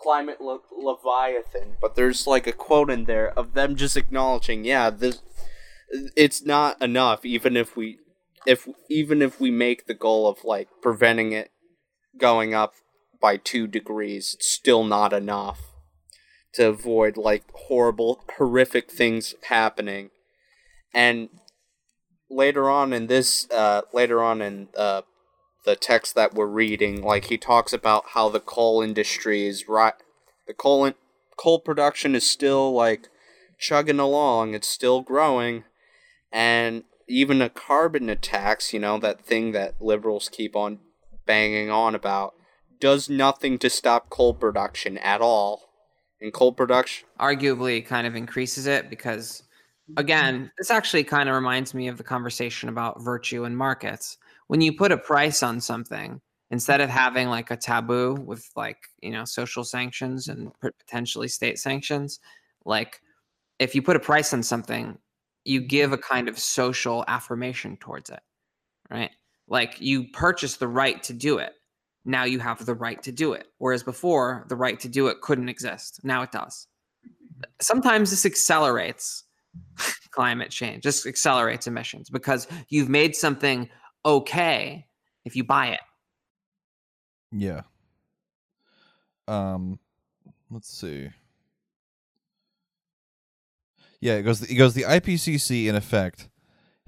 [0.00, 4.90] Climate Le- Leviathan, but there's like a quote in there of them just acknowledging, yeah,
[4.90, 5.20] this
[6.16, 7.98] it's not enough even if we
[8.46, 11.50] if even if we make the goal of like preventing it
[12.16, 12.74] going up
[13.20, 15.71] by 2 degrees, it's still not enough
[16.54, 20.10] to avoid like horrible horrific things happening.
[20.94, 21.28] And
[22.30, 25.02] later on in this uh later on in uh
[25.64, 29.94] the text that we're reading, like he talks about how the coal industry is right
[30.46, 30.94] the coal in-
[31.36, 33.08] coal production is still like
[33.58, 35.64] chugging along, it's still growing
[36.32, 40.78] and even a carbon tax, you know, that thing that liberals keep on
[41.26, 42.34] banging on about,
[42.80, 45.71] does nothing to stop coal production at all.
[46.22, 47.06] And coal production?
[47.20, 49.42] Arguably kind of increases it because
[49.96, 54.16] again this actually kind of reminds me of the conversation about virtue and markets.
[54.46, 56.20] When you put a price on something
[56.50, 61.58] instead of having like a taboo with like you know social sanctions and potentially state
[61.58, 62.20] sanctions
[62.64, 63.00] like
[63.58, 64.98] if you put a price on something
[65.44, 68.20] you give a kind of social affirmation towards it
[68.92, 69.10] right?
[69.48, 71.54] Like you purchase the right to do it
[72.04, 75.20] now you have the right to do it whereas before the right to do it
[75.20, 76.66] couldn't exist now it does
[77.60, 79.24] sometimes this accelerates
[80.10, 83.68] climate change just accelerates emissions because you've made something
[84.04, 84.86] okay
[85.24, 85.80] if you buy it
[87.32, 87.62] Yeah.
[89.26, 89.78] Um,
[90.50, 91.10] let's see.
[94.00, 94.42] Yeah, it goes.
[94.42, 94.74] It goes.
[94.74, 96.28] The IPCC, in effect,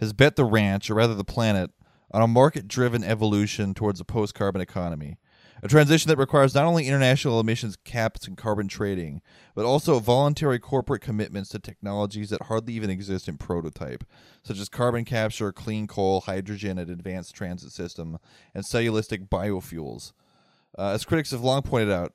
[0.01, 1.71] has bet the ranch, or rather the planet,
[2.15, 5.19] on a market-driven evolution towards a post-carbon economy,
[5.65, 9.21] a transition that requires not only international emissions caps and carbon trading,
[9.57, 14.05] but also voluntary corporate commitments to technologies that hardly even exist in prototype,
[14.45, 18.19] such as carbon capture, clean coal, hydrogen, and advanced transit system,
[18.55, 20.13] and cellulosic biofuels.
[20.79, 22.13] Uh, as critics have long pointed out,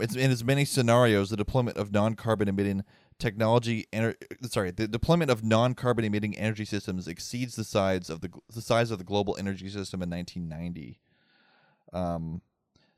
[0.00, 2.84] in as many scenarios, the deployment of non-carbon emitting
[3.22, 4.16] technology, ener-
[4.50, 8.90] sorry, the deployment of non-carbon emitting energy systems exceeds the size of the the size
[8.90, 10.98] of the global energy system in 1990.
[11.92, 12.42] Um,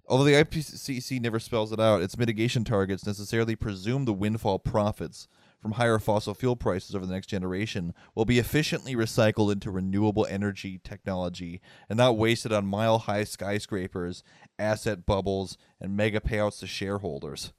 [0.09, 5.29] although the IPCC never spells it out, its mitigation targets necessarily presume the windfall profits
[5.61, 10.27] from higher fossil fuel prices over the next generation will be efficiently recycled into renewable
[10.27, 14.23] energy technology and not wasted on mile high skyscrapers,
[14.59, 17.53] asset bubbles, and mega payouts to shareholders.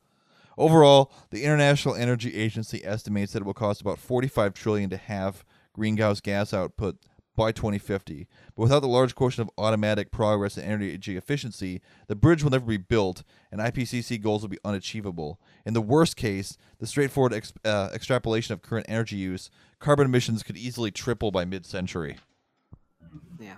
[0.58, 5.44] Overall, the International Energy Agency estimates that it will cost about 45 trillion to have
[5.74, 6.98] greenhouse gas output
[7.36, 8.28] by 2050.
[8.56, 12.66] But without the large quotient of automatic progress in energy efficiency, the bridge will never
[12.66, 15.40] be built, and IPCC goals will be unachievable.
[15.66, 19.50] In the worst case, the straightforward ex- uh, extrapolation of current energy use,
[19.80, 22.18] carbon emissions could easily triple by mid-century.
[23.40, 23.56] yeah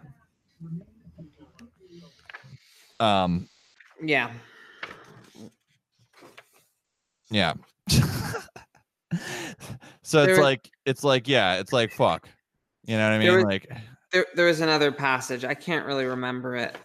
[2.99, 3.47] Um,
[4.03, 4.31] yeah
[7.29, 7.53] yeah.
[10.01, 12.27] so it's like it's like yeah, it's like fuck.
[12.85, 13.27] You know what I mean?
[13.27, 13.69] There was- like
[14.11, 16.77] there there was another passage i can't really remember it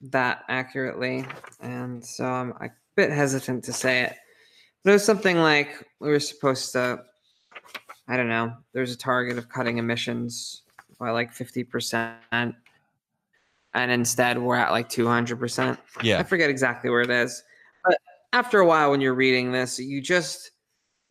[0.00, 1.26] that accurately
[1.60, 4.14] and so i'm a bit hesitant to say it
[4.84, 7.02] but it was something like we were supposed to
[8.06, 10.62] i don't know there's a target of cutting emissions
[11.00, 12.54] by like 50% and
[13.74, 17.42] instead we're at like 200% Yeah, I forget exactly where it is.
[18.32, 20.52] After a while, when you're reading this, you just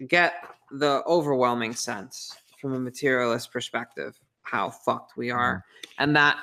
[0.07, 0.33] get
[0.71, 5.63] the overwhelming sense from a materialist perspective how fucked we are.
[5.97, 6.37] And that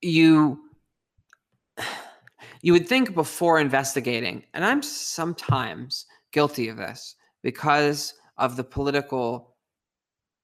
[0.00, 0.58] you
[2.62, 9.56] you would think before investigating, and I'm sometimes guilty of this because of the political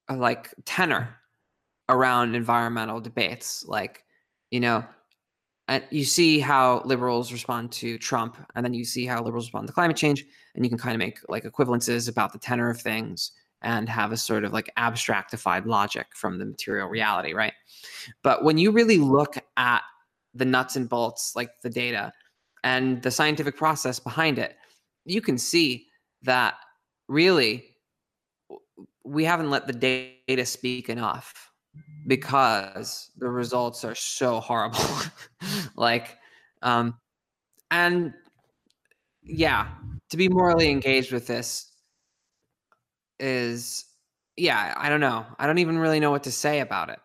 [0.09, 1.17] uh, like tenor
[1.89, 4.03] around environmental debates like
[4.51, 4.85] you know
[5.69, 9.67] and you see how liberals respond to Trump, and then you see how liberals respond
[9.67, 12.81] to climate change, and you can kind of make like equivalences about the tenor of
[12.81, 17.55] things and have a sort of like abstractified logic from the material reality, right?
[18.23, 19.83] But when you really look at
[20.35, 22.13] the nuts and bolts, like the data
[22.63, 24.57] and the scientific process behind it,
[25.05, 25.87] you can see
[26.23, 26.55] that
[27.09, 27.65] really
[29.05, 31.51] we haven't let the data speak enough
[32.07, 34.79] because the results are so horrible
[35.77, 36.17] like
[36.63, 36.95] um
[37.71, 38.13] and
[39.23, 39.69] yeah
[40.11, 41.71] to be morally engaged with this
[43.21, 43.85] is
[44.37, 46.99] yeah i don't know i don't even really know what to say about it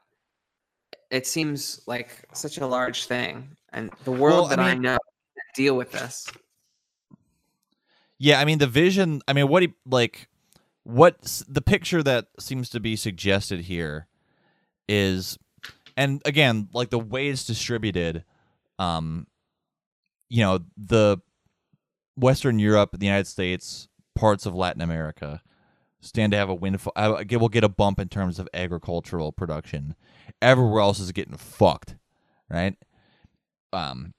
[1.10, 4.82] it seems like such a large thing and the world Well, I that i mean-
[4.84, 4.98] know
[5.56, 6.28] deal with this
[8.18, 9.22] Yeah, I mean the vision.
[9.28, 10.30] I mean, what he like,
[10.84, 14.06] what the picture that seems to be suggested here
[14.88, 15.40] is,
[15.98, 18.24] and again, like the way it's distributed,
[18.82, 19.28] um,
[20.30, 21.18] you know, the
[22.16, 25.42] Western Europe, the United States, parts of Latin America
[26.00, 26.94] stand to have a windfall.
[26.96, 29.96] Will get a bump in terms of agricultural production.
[30.42, 31.96] Everywhere else is getting fucked,
[32.50, 32.76] right?
[33.72, 34.14] Um,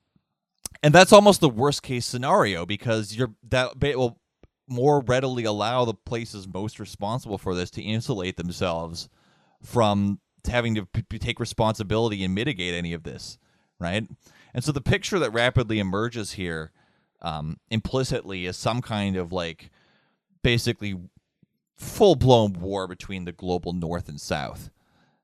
[0.83, 4.21] and that's almost the worst case scenario because you're that will
[4.69, 9.09] more readily allow the places most responsible for this to insulate themselves
[9.61, 13.39] from having to p- take responsibility and mitigate any of this,
[13.83, 14.07] right?
[14.55, 16.73] And so the picture that rapidly emerges here,
[17.21, 19.71] um, implicitly, is some kind of like
[20.43, 20.97] basically
[21.77, 24.71] full blown war between the global north and south,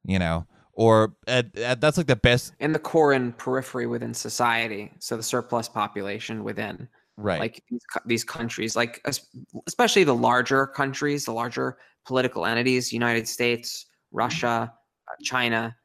[0.05, 4.15] you know, or at, at, that's like the best, in the core and periphery within
[4.15, 4.93] society.
[4.99, 7.41] So the surplus population within, right?
[7.41, 9.07] like these, these countries, like
[9.67, 14.73] especially the larger countries, the larger political entities, United States, Russia,
[15.09, 15.77] uh, China.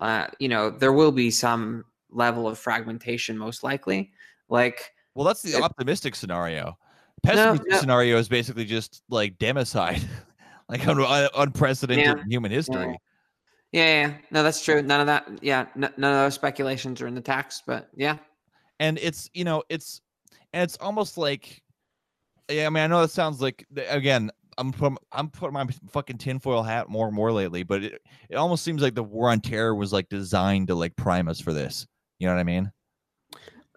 [0.00, 4.12] Uh, you know, there will be some level of fragmentation, most likely.
[4.48, 6.78] Like, Well, that's the It- optimistic scenario.
[7.22, 7.78] Pessimistic no.
[7.78, 10.02] scenario is basically just like democide,
[10.68, 12.22] like un- un- unprecedented Yeah.
[12.22, 12.96] in human history.
[13.72, 14.14] yeah, yeah, yeah.
[14.30, 14.82] no, that's true.
[14.82, 18.18] None of that, yeah, n- none of those speculations are in the text, but yeah,
[18.80, 20.00] And it's you know it's
[20.52, 21.62] and it's almost like
[22.50, 22.66] yeah.
[22.66, 24.30] I mean, I know that sounds like again.
[24.58, 28.34] I'm putting, I'm putting my fucking tinfoil hat more and more lately, but it, it
[28.36, 31.54] almost seems like the war on terror was like designed to like prime us for
[31.54, 31.86] this.
[32.22, 32.72] You know what I mean?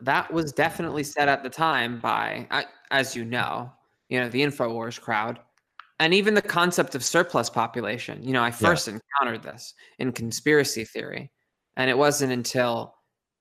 [0.01, 2.47] that was definitely set at the time by,
[2.91, 3.71] as you know,
[4.09, 5.39] you know, the Infowars crowd,
[5.99, 8.21] and even the concept of surplus population.
[8.21, 11.31] You know, I first encountered this in conspiracy theory,
[11.77, 12.93] and it wasn't until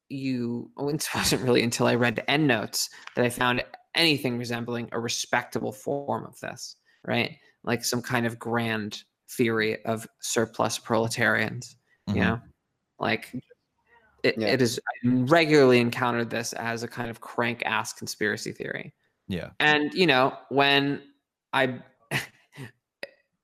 [0.08, 3.62] you, it wasn't really until I read the endnotes that I found
[3.94, 7.36] anything resembling a respectable form of this, right?
[7.64, 11.76] Like some kind of grand theory of surplus proletarians
[12.08, 12.14] Mhm.
[12.14, 12.40] you know
[12.98, 13.32] like
[14.24, 14.48] it, Yeah.
[14.48, 18.94] it is I regularly encountered this as a kind of crank ass conspiracy theory
[19.28, 19.50] Yeah.
[19.60, 21.02] and you know when
[21.52, 21.78] i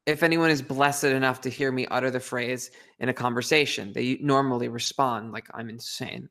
[0.07, 4.18] if anyone is blessed enough to hear me utter the phrase in a conversation they
[4.22, 6.28] normally respond like i'm insane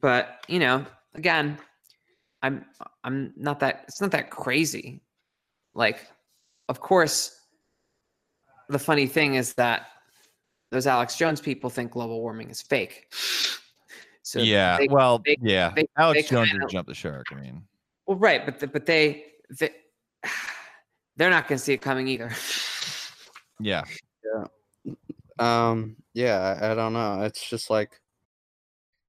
[0.00, 0.84] but you know
[1.14, 1.58] again
[2.42, 2.64] i'm
[3.04, 5.02] i'm not that it's not that crazy
[5.74, 6.06] like
[6.68, 7.38] of course
[8.70, 9.86] the funny thing is that
[10.74, 13.06] those alex jones people think global warming is fake
[14.26, 14.78] so yeah.
[14.78, 15.72] they- well, they- yeah.
[15.76, 17.26] they- Alex they Jones kinda- jumped the shark.
[17.30, 17.62] I mean,
[18.06, 19.24] well right but the, but they,
[19.58, 19.70] they
[21.16, 22.30] they're not going to see it coming either
[23.60, 23.84] yeah.
[24.24, 24.94] Yeah.
[25.38, 27.22] Um, yeah, I, I don't know.
[27.22, 28.00] It's just like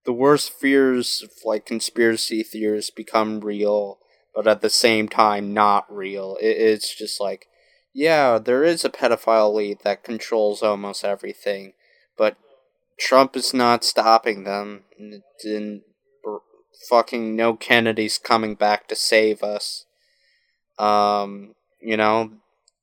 [0.06, 4.00] the worst fears of like conspiracy theories become real,
[4.36, 6.38] but at the same time not real.
[6.42, 7.48] It, it's just like,
[7.96, 11.72] yeah, there is a pedophile elite that controls almost everything,
[12.18, 12.36] but
[13.00, 14.84] Trump is not stopping them.
[15.00, 15.82] And,
[16.90, 19.86] fucking no Kennedy's coming back to save us.
[20.78, 22.32] Um, you know,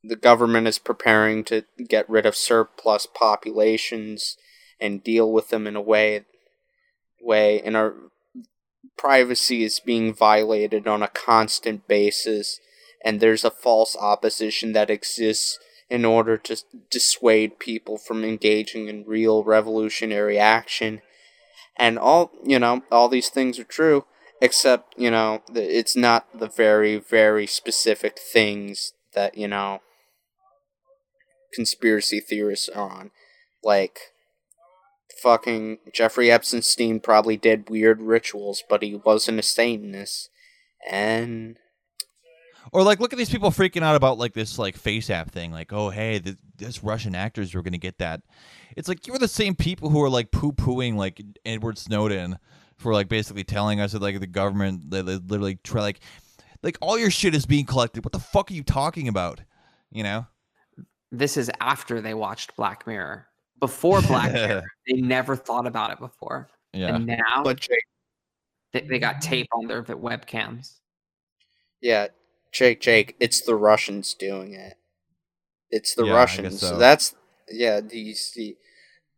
[0.02, 4.38] the government is preparing to get rid of surplus populations
[4.80, 6.24] and deal with them in a way
[7.20, 7.94] way and our
[8.98, 12.58] privacy is being violated on a constant basis
[13.04, 15.58] and there's a false opposition that exists
[15.90, 16.56] in order to
[16.90, 21.02] dissuade people from engaging in real revolutionary action.
[21.76, 24.06] And all you know all these things are true
[24.40, 29.80] except you know it's not the very very specific things that you know
[31.54, 33.10] conspiracy theorists are on.
[33.62, 33.98] Like
[35.22, 40.30] fucking jeffrey epstein probably did weird rituals but he wasn't a satanist.
[40.90, 41.58] And
[42.72, 45.52] Or like, look at these people freaking out about like this like face app thing.
[45.52, 48.22] Like, oh hey, th- this Russian actors are gonna get that.
[48.76, 52.38] It's like you're the same people who are like poo pooing like Edward Snowden
[52.78, 56.00] for like basically telling us that like the government they, they literally try like
[56.62, 58.04] like all your shit is being collected.
[58.04, 59.40] What the fuck are you talking about?
[59.90, 60.26] You know?
[61.14, 63.26] this is after they watched black mirror
[63.60, 66.94] before black mirror they never thought about it before Yeah.
[66.96, 67.68] and now but
[68.72, 70.78] they, they got tape on their webcams
[71.82, 72.06] yeah
[72.52, 74.74] jake jake it's the russians doing it.
[75.70, 76.60] It's the Yeah, russians.
[76.60, 76.76] so.
[76.76, 77.14] that's
[77.50, 78.56] yeah the, the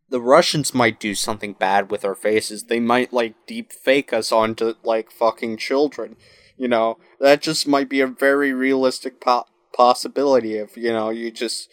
[0.09, 2.65] the russians might do something bad with our faces.
[2.65, 6.15] They might like deep fake us onto like fucking children
[6.57, 6.97] you know?
[7.19, 11.69] That just might be a very realistic po- possibility if you know you just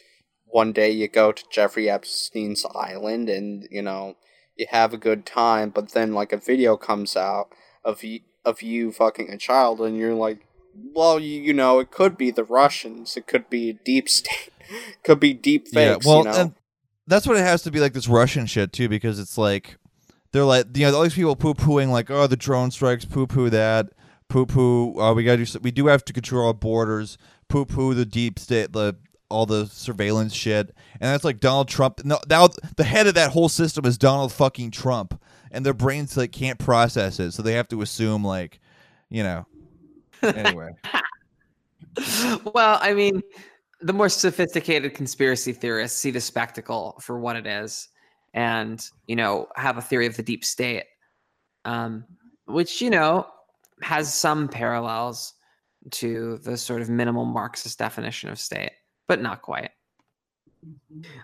[0.46, 4.16] one day you go to jeffrey epstein's island and you know
[4.56, 7.46] you have a good time but then like a video comes out
[7.84, 10.40] of you of you fucking a child and you're like
[10.74, 13.16] well, you, you know, it could be the Russians.
[13.16, 14.50] It could be deep state.
[15.04, 16.04] could be deep fakes.
[16.04, 16.54] Yeah, well, you know?
[17.06, 19.76] that's what it has to be like this Russian shit too, because it's like
[20.32, 23.26] they're like you know all these people poo pooing like oh the drone strikes poo
[23.26, 23.90] poo that
[24.28, 27.16] poo poo uh, we got to do we do have to control our borders
[27.48, 28.96] poo poo the deep state the
[29.28, 33.30] all the surveillance shit and that's like Donald Trump no, now the head of that
[33.30, 35.18] whole system is Donald fucking Trump
[35.50, 38.60] and their brains like can't process it so they have to assume like
[39.08, 39.46] you know
[40.22, 40.70] anyway
[42.54, 43.22] well, I mean,
[43.80, 47.88] the more sophisticated conspiracy theorists see the spectacle for what it is
[48.34, 50.84] and, you know, have a theory of the deep state,
[51.64, 52.04] um,
[52.46, 53.26] which, you know,
[53.82, 55.34] has some parallels
[55.90, 58.72] to the sort of minimal Marxist definition of state,
[59.08, 59.70] but not quite.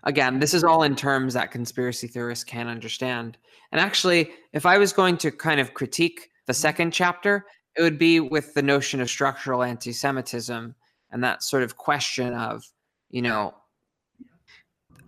[0.03, 3.39] Again, this is all in terms that conspiracy theorists can understand.
[3.71, 7.47] And actually, if I was going to kind of critique the second chapter,
[7.79, 10.75] it would be with the notion of structural anti-Semitism
[11.13, 12.65] and that sort of question of,
[13.09, 13.55] you know,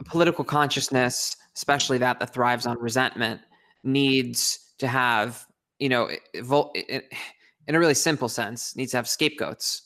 [0.06, 3.40] political consciousness, especially that that thrives on resentment,
[3.82, 5.46] needs to have,
[5.80, 9.82] you know, in a really simple sense, needs to have scapegoats.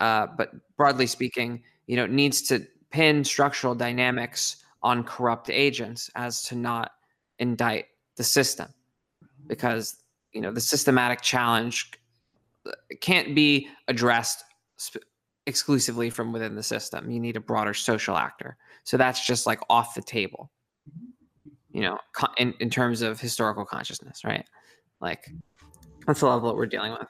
[0.00, 6.42] Uh, but broadly speaking, you know, needs to pin structural dynamics on corrupt agents as
[6.42, 6.92] to not
[7.38, 8.68] indict the system
[9.46, 9.96] because
[10.32, 11.90] you know the systematic challenge
[13.00, 14.44] can't be addressed
[14.78, 15.04] sp-
[15.46, 17.10] exclusively from within the system.
[17.10, 18.56] You need a broader social actor.
[18.84, 20.50] So that's just like off the table,
[21.70, 21.98] you know,
[22.38, 24.46] in, in terms of historical consciousness, right?
[25.00, 25.30] Like
[26.06, 27.08] that's the level that we're dealing with.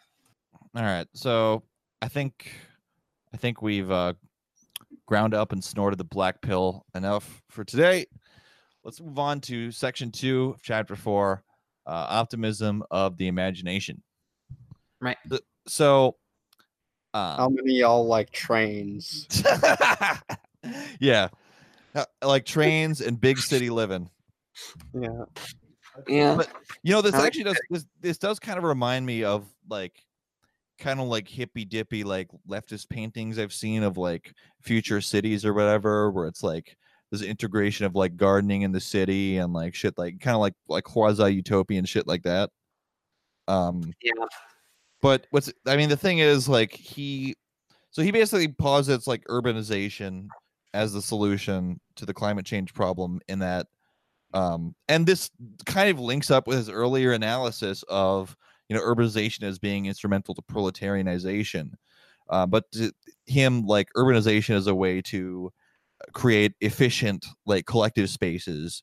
[0.75, 1.07] All right.
[1.15, 1.63] So
[2.01, 2.51] I think
[3.35, 4.15] I think we've uh,
[5.07, 8.07] ground up and snorted the black pill enough for today.
[8.85, 11.45] Let's move on to section two chapter four,
[11.87, 14.03] uh, optimism of the imagination.
[15.03, 15.19] Right.
[15.67, 16.17] So,
[17.13, 19.27] uh, how many y'all like trains?
[21.01, 21.29] yeah,
[21.97, 24.09] uh, like trains and big city living.
[24.95, 25.25] Yeah,
[26.07, 26.37] yeah.
[26.37, 26.51] But
[26.85, 27.85] you know, this actually does this.
[28.01, 30.05] This does kind of remind me of like
[30.79, 35.53] kind of like hippy dippy like leftist paintings I've seen of like future cities or
[35.53, 36.77] whatever, where it's like
[37.11, 40.55] there's integration of like gardening in the city and like shit like kind of like
[40.69, 42.51] like quasi utopian shit like that.
[43.49, 44.13] Um, yeah.
[45.03, 47.35] But what's I mean, the thing is, like he,
[47.91, 50.29] so he basically posits like urbanization
[50.73, 53.21] as the solution to the climate change problem.
[53.29, 53.67] In that,
[54.33, 55.31] um, and this
[55.67, 58.37] kind of links up with his earlier analysis of
[58.69, 61.73] you know urbanization as being instrumental to proletarianization.
[62.31, 62.93] Uh, but to
[63.27, 65.53] him, like urbanization is a way to
[66.13, 68.83] create efficient, like collective spaces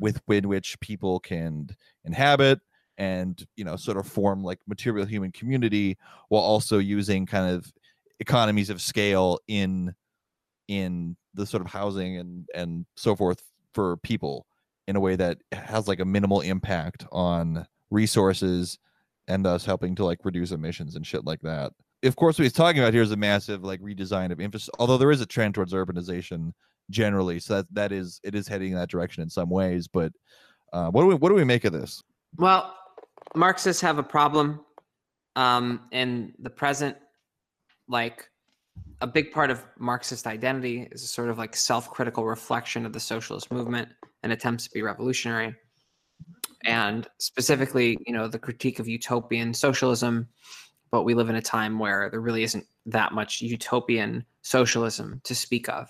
[0.00, 1.68] with in which people can
[2.04, 2.58] inhabit
[2.98, 5.96] and you know sort of form like material human community
[6.28, 7.72] while also using kind of
[8.20, 9.94] economies of scale in
[10.66, 13.42] in the sort of housing and and so forth
[13.72, 14.46] for people
[14.88, 18.78] in a way that has like a minimal impact on resources
[19.28, 21.72] and thus helping to like reduce emissions and shit like that.
[22.02, 24.80] Of course, what he's talking about here is a massive like redesign of infrastructure.
[24.80, 26.52] Although there is a trend towards urbanization
[26.90, 29.88] generally, so that that is it is heading in that direction in some ways.
[29.88, 30.12] But
[30.72, 32.02] uh, what do we what do we make of this?
[32.36, 32.74] Well,
[33.34, 34.60] Marxists have a problem
[35.36, 36.96] um, in the present.
[37.88, 38.28] Like
[39.00, 43.00] a big part of Marxist identity is a sort of like self-critical reflection of the
[43.00, 43.88] socialist movement
[44.22, 45.54] and attempts to be revolutionary.
[46.64, 50.28] And specifically, you know, the critique of utopian socialism.
[50.90, 55.34] But we live in a time where there really isn't that much utopian socialism to
[55.34, 55.88] speak of.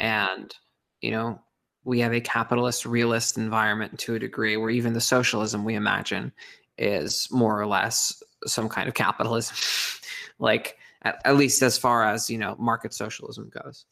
[0.00, 0.54] And,
[1.00, 1.40] you know,
[1.88, 6.30] we have a capitalist realist environment to a degree where even the socialism we imagine
[6.76, 9.56] is more or less some kind of capitalism
[10.38, 13.86] like at, at, least as far as you know market socialism goes.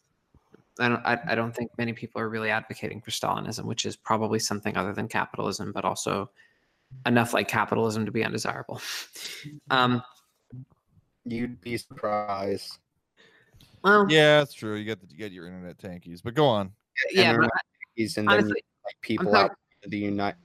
[0.78, 3.97] I don't, I, I don't think many people are really advocating for stalinism which is
[3.97, 6.31] probably something other than capitalism but also
[7.06, 8.81] enough like capitalism to be undesirable.
[9.70, 10.02] Um
[11.24, 12.77] you'd be surprised.
[13.82, 14.77] Well yeah that's true.
[14.77, 16.73] You get the, you get your internet tankies but go on.
[17.12, 17.36] Yeah
[17.97, 19.52] in honestly, like people out
[19.86, 20.39] the United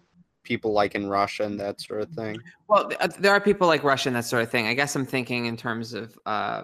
[0.43, 2.37] people like in Russia and that sort of thing.
[2.67, 4.67] Well, uh, there are people like Russia and that sort of thing.
[4.67, 6.63] I guess I'm thinking in terms of, uh,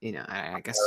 [0.00, 0.78] you know, I, I guess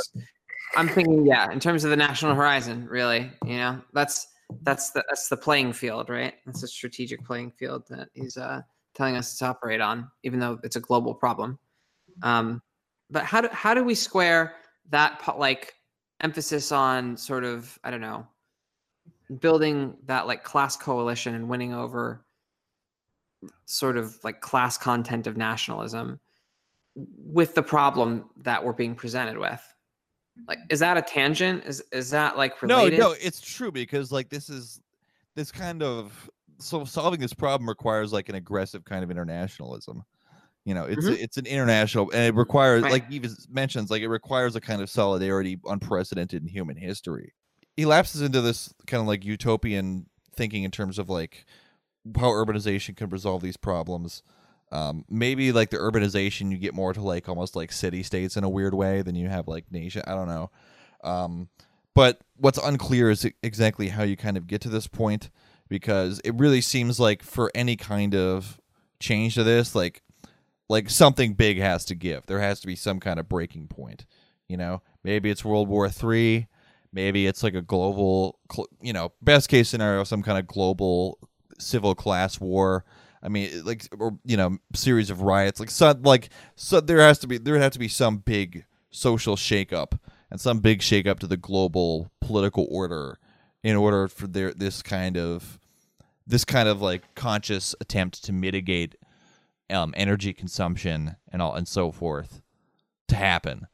[0.76, 3.30] I'm thinking, yeah, in terms of the national horizon, really.
[3.44, 4.28] You know, that's
[4.62, 6.34] that's the that's the playing field, right?
[6.46, 8.62] That's a strategic playing field that he's uh,
[8.94, 11.58] telling us to operate on, even though it's a global problem.
[12.22, 12.62] Um,
[13.10, 14.54] but how do how do we square
[14.90, 15.74] that like
[16.20, 18.26] emphasis on sort of I don't know
[19.40, 22.24] building that like class coalition and winning over
[23.66, 26.20] sort of like class content of nationalism
[26.96, 29.62] with the problem that we're being presented with.
[30.48, 31.64] Like, is that a tangent?
[31.64, 32.98] Is is that like related?
[32.98, 34.80] No, no, it's true because like this is
[35.34, 40.02] this kind of so solving this problem requires like an aggressive kind of internationalism.
[40.64, 41.18] You know, it's Mhm.
[41.22, 42.90] it's an international and it requires Right.
[42.90, 47.34] like even mentions like it requires a kind of solidarity unprecedented in human history.
[47.78, 51.46] He lapses into this kind of like utopian thinking in terms of like
[52.16, 54.24] how urbanization can resolve these problems.
[54.72, 58.42] Um, maybe like the urbanization, you get more to like almost like city states in
[58.42, 60.02] a weird way than you have like nation.
[60.08, 60.50] I don't know.
[61.04, 61.50] Um,
[61.94, 65.30] but what's unclear is exactly how you kind of get to this point
[65.68, 68.60] because it really seems like for any kind of
[68.98, 70.02] change to this, like
[70.68, 72.26] like something big has to give.
[72.26, 74.04] There has to be some kind of breaking point.
[74.48, 76.48] You know, maybe it's World War Three.
[76.92, 78.38] Maybe it's like a global,
[78.80, 81.18] you know, best case scenario, some kind of global
[81.58, 82.84] civil class war.
[83.22, 85.60] I mean, like, or you know, series of riots.
[85.60, 88.64] Like, so, like, so there has to be there would have to be some big
[88.90, 89.98] social shakeup
[90.30, 93.18] and some big shakeup to the global political order
[93.62, 95.58] in order for there this kind of
[96.26, 98.96] this kind of like conscious attempt to mitigate
[99.70, 102.42] um, energy consumption and all and so forth
[103.08, 103.66] to happen.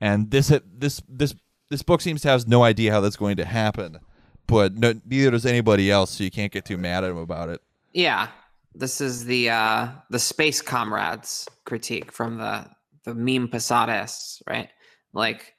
[0.00, 1.34] And this this this
[1.68, 3.98] this book seems to have no idea how that's going to happen,
[4.46, 6.12] but no, neither does anybody else.
[6.12, 7.60] So you can't get too mad at him about it.
[7.92, 8.28] Yeah,
[8.74, 12.66] this is the uh the space comrades critique from the
[13.04, 14.68] the meme Posadists, right?
[15.12, 15.54] Like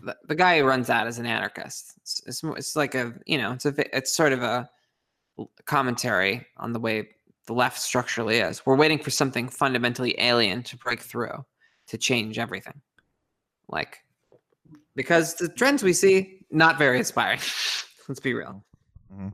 [0.00, 1.94] the, the guy who runs that is an anarchist.
[2.02, 4.68] It's, it's it's like a you know it's a it's sort of a
[5.66, 7.08] commentary on the way
[7.46, 8.66] the left structurally is.
[8.66, 11.44] We're waiting for something fundamentally alien to break through
[11.86, 12.80] to change everything.
[13.68, 13.98] Like
[14.98, 17.38] because the trends we see not very inspiring.
[18.08, 18.64] Let's be real.
[19.14, 19.28] Mm-hmm.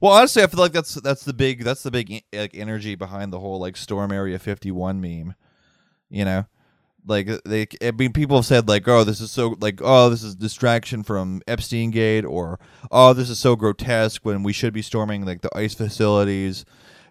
[0.00, 3.32] Well, honestly, I feel like that's that's the big that's the big like energy behind
[3.32, 5.34] the whole like Storm Area Fifty One meme.
[6.08, 6.46] You know,
[7.04, 10.22] like they I mean people have said like oh this is so like oh this
[10.22, 12.60] is distraction from Epstein Gate or
[12.92, 16.64] oh this is so grotesque when we should be storming like the ice facilities.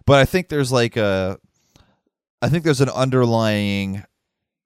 [0.06, 1.38] But I think there's like a
[2.40, 4.04] I think there's an underlying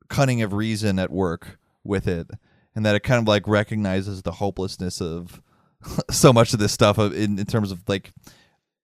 [0.08, 2.30] cunning of reason at work with it
[2.76, 5.42] and that it kind of like recognizes the hopelessness of
[6.10, 8.12] so much of this stuff in, in terms of like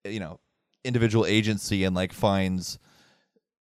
[0.05, 0.40] you know
[0.85, 2.78] individual agency and like finds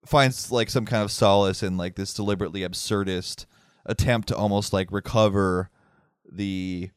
[0.07, 3.44] finds like some kind of solace in like this deliberately absurdist
[3.85, 5.69] attempt to almost like recover
[6.31, 6.90] the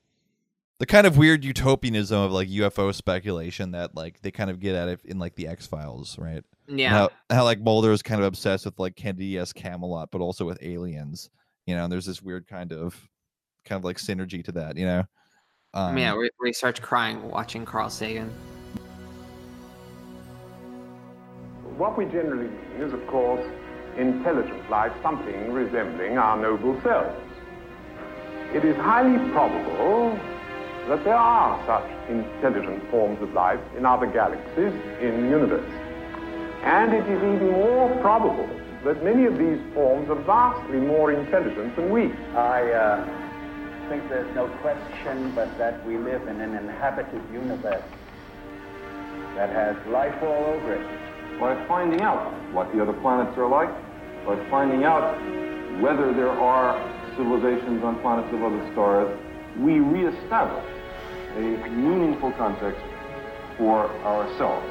[0.79, 4.75] the kind of weird utopianism of like UFO speculation that like they kind of get
[4.75, 6.43] at it in like the X Files, right?
[6.67, 6.89] Yeah.
[6.89, 10.45] How, how like Mulder is kind of obsessed with like Kennedy S Camelot, but also
[10.45, 11.29] with aliens,
[11.65, 11.83] you know.
[11.83, 13.09] And there's this weird kind of
[13.65, 15.03] kind of like synergy to that, you know.
[15.73, 18.29] Um, yeah, we, we start crying watching Carl Sagan.
[21.77, 23.43] What we generally mean is, of course,
[23.97, 27.19] intelligent life, something resembling our noble selves.
[28.53, 30.19] It is highly probable
[30.87, 35.71] that there are such intelligent forms of life in other galaxies in the universe.
[36.63, 38.49] And it is even more probable
[38.83, 42.11] that many of these forms are vastly more intelligent than we.
[42.35, 43.22] I uh,
[43.89, 47.83] think there's no question but that we live in an inhabited universe
[49.35, 51.39] that has life all over it.
[51.39, 53.69] by finding out what the other planets are like,
[54.25, 55.15] by finding out
[55.81, 56.77] whether there are
[57.17, 59.19] civilizations on planets of other stars,
[59.59, 60.65] we reestablish
[61.35, 62.81] a meaningful context
[63.57, 64.67] for ourselves.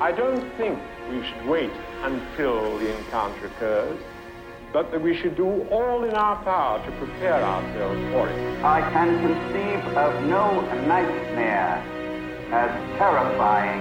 [0.00, 0.78] I don't think
[1.10, 1.72] we should wait
[2.02, 4.00] until the encounter occurs,
[4.72, 8.64] but that we should do all in our power to prepare ourselves for it.
[8.64, 11.82] I can conceive of no nightmare
[12.52, 13.80] as terrifying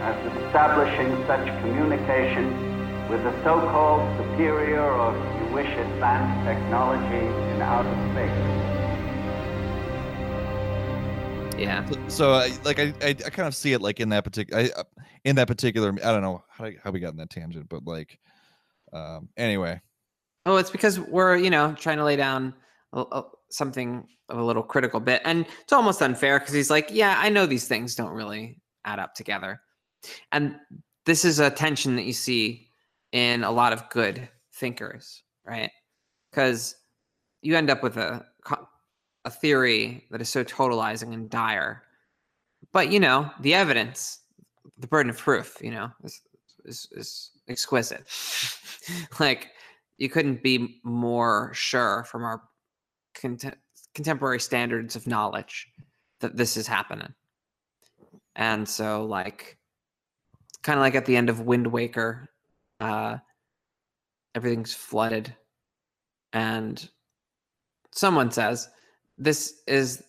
[0.00, 2.46] as establishing such communication
[3.08, 8.68] with the so-called superior or, if you wish, advanced technology in outer space.
[11.58, 11.84] Yeah.
[12.06, 14.70] so I, like I, I I kind of see it like in that particular I,
[14.78, 14.84] uh,
[15.24, 18.18] in that particular I don't know how how we got in that tangent, but like
[18.92, 19.80] um anyway.
[20.48, 22.54] Oh, it's because we're, you know, trying to lay down
[22.94, 25.20] a, a- something of a little critical bit.
[25.26, 28.98] And it's almost unfair because he's like, yeah, I know these things don't really add
[28.98, 29.60] up together.
[30.32, 30.56] And
[31.04, 32.70] this is a tension that you see
[33.12, 35.70] in a lot of good thinkers, right?
[36.30, 36.76] Because
[37.42, 38.24] you end up with a
[39.26, 41.82] a theory that is so totalizing and dire.
[42.72, 44.20] But you know, the evidence,
[44.78, 46.22] the burden of proof, you know, is
[46.64, 48.06] is, is exquisite.
[49.20, 49.48] like
[49.98, 52.42] you couldn't be more sure from our
[53.14, 53.56] contem-
[53.94, 55.68] contemporary standards of knowledge
[56.20, 57.12] that this is happening.
[58.36, 59.58] And so, like,
[60.62, 62.28] kind of like at the end of Wind Waker,
[62.80, 63.18] uh,
[64.34, 65.34] everything's flooded
[66.32, 66.88] and
[67.92, 68.68] someone says
[69.16, 70.02] this is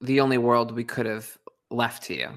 [0.00, 1.36] the only world we could have
[1.70, 2.28] left to you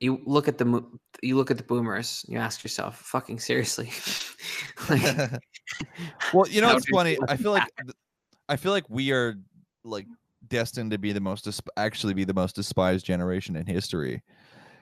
[0.00, 0.82] you look at the
[1.22, 3.90] you look at the boomers you ask yourself fucking seriously
[4.90, 5.02] like,
[6.32, 7.18] well, you know How what's do you funny?
[7.28, 7.68] I feel like
[8.48, 9.34] I feel like we are
[9.84, 10.06] like
[10.46, 14.22] destined to be the most actually be the most despised generation in history.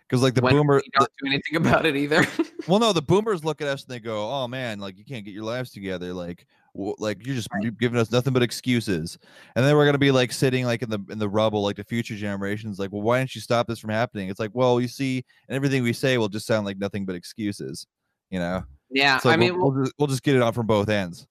[0.08, 2.24] Because like the when boomer, don't do anything about it either
[2.68, 5.24] well, no, the boomers look at us and they go, "Oh man, like you can't
[5.24, 6.12] get your lives together.
[6.12, 9.18] Like, w- like you're just you're giving us nothing but excuses."
[9.56, 11.84] And then we're gonna be like sitting like in the in the rubble, like the
[11.84, 14.88] future generations, like, "Well, why didn't you stop this from happening?" It's like, well, you
[14.88, 17.86] see, and everything we say will just sound like nothing but excuses.
[18.30, 20.66] You know, yeah so i mean we'll, we'll, just, we'll just get it on from
[20.66, 21.26] both ends.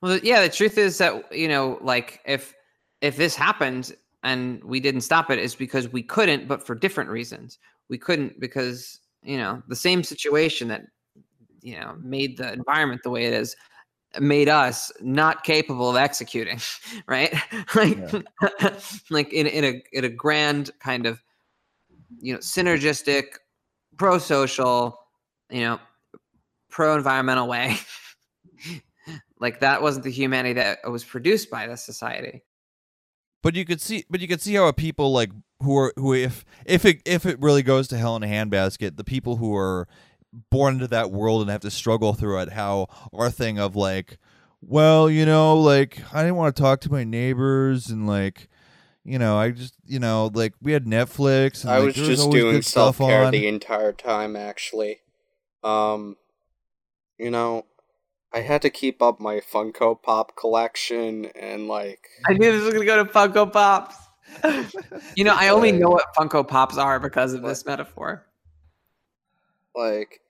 [0.00, 2.54] Well, yeah, the truth is that you know, like if
[3.00, 7.10] if this happened and we didn't stop it, is because we couldn't, but for different
[7.10, 7.58] reasons.
[7.88, 10.82] We couldn't because you know the same situation that
[11.62, 13.56] you know made the environment the way it is
[14.14, 16.60] uh, made us not capable of executing,
[17.06, 17.34] right?
[17.74, 17.98] like
[19.10, 21.22] like in in a in a grand kind of
[22.20, 23.24] you know synergistic,
[23.96, 24.98] pro social,
[25.50, 25.78] you know,
[26.70, 27.76] pro environmental way.
[29.40, 32.42] like that wasn't the humanity that was produced by this society.
[33.42, 35.30] But you could see, but you could see how people like
[35.62, 38.96] who are who if if it if it really goes to hell in a handbasket,
[38.96, 39.86] the people who are
[40.50, 44.18] born into that world and have to struggle through it, how our thing of like,
[44.60, 48.48] well, you know, like I didn't want to talk to my neighbors and like,
[49.04, 51.62] you know, I just you know like we had Netflix.
[51.62, 55.00] And, I like, was just always doing stuff self care the entire time, actually.
[55.62, 56.16] Um,
[57.18, 57.66] you know,
[58.32, 62.08] I had to keep up my Funko Pop collection and like.
[62.26, 63.96] I knew this was gonna go to Funko Pops.
[65.16, 68.26] you know, I only know what Funko Pops are because of this metaphor.
[69.74, 70.20] Like,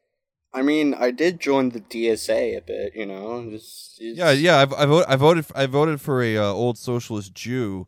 [0.54, 3.50] I mean, I did join the DSA a bit, you know.
[3.50, 4.58] Just, Yeah, yeah.
[4.58, 5.08] I've, I voted.
[5.08, 5.46] I voted.
[5.54, 7.86] I voted for a uh, old socialist Jew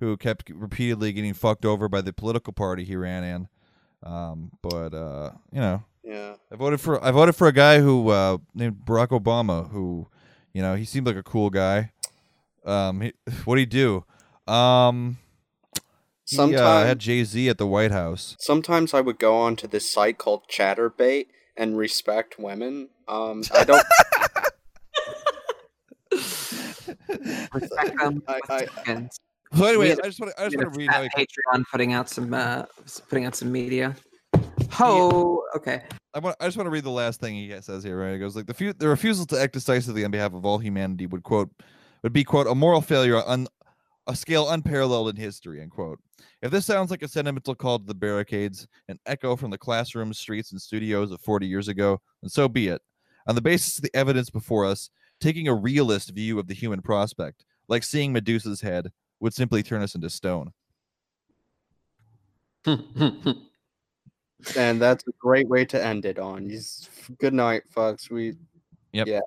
[0.00, 3.48] who kept repeatedly getting fucked over by the political party he ran in.
[4.02, 6.34] Um, but uh, you know, yeah.
[6.52, 7.02] I voted for.
[7.02, 9.70] I voted for a guy who uh, named Barack Obama.
[9.70, 10.08] Who,
[10.52, 11.92] you know, he seemed like a cool guy.
[12.64, 13.12] Um, he,
[13.44, 14.04] what would he do?
[14.46, 15.18] Um,
[16.26, 18.36] he uh, had Jay Z at the White House.
[18.38, 21.26] Sometimes I would go on to this site called Chaturbate
[21.56, 22.90] and respect women.
[23.06, 23.82] Um, I don't.
[27.52, 28.22] Respect them.
[28.28, 29.10] I, I, And
[29.54, 30.34] So anyway, I just want.
[30.34, 30.42] to.
[30.42, 32.34] I just we want to had read a how he fat Patreon putting out some
[32.34, 32.64] uh,
[33.08, 33.96] putting out some media.
[34.72, 35.82] Ho, okay.
[36.14, 36.36] I want.
[36.40, 37.98] I just want to read the last thing he says here.
[37.98, 40.58] Right, it goes like the fu- the refusal to act decisively on behalf of all
[40.58, 41.50] humanity would quote
[42.02, 43.46] would be quote a moral failure on
[44.06, 45.60] a scale unparalleled in history.
[45.60, 46.00] End quote.
[46.42, 50.18] If this sounds like a sentimental call to the barricades, an echo from the classrooms,
[50.18, 52.80] streets, and studios of 40 years ago, then so be it.
[53.26, 54.88] On the basis of the evidence before us,
[55.20, 58.90] taking a realist view of the human prospect, like seeing Medusa's head,
[59.20, 60.52] would simply turn us into stone.
[64.56, 66.48] and that's a great way to end it on.
[66.48, 68.10] Just- Good night, folks.
[68.10, 68.34] We
[68.92, 69.06] yep.
[69.06, 69.20] yeah,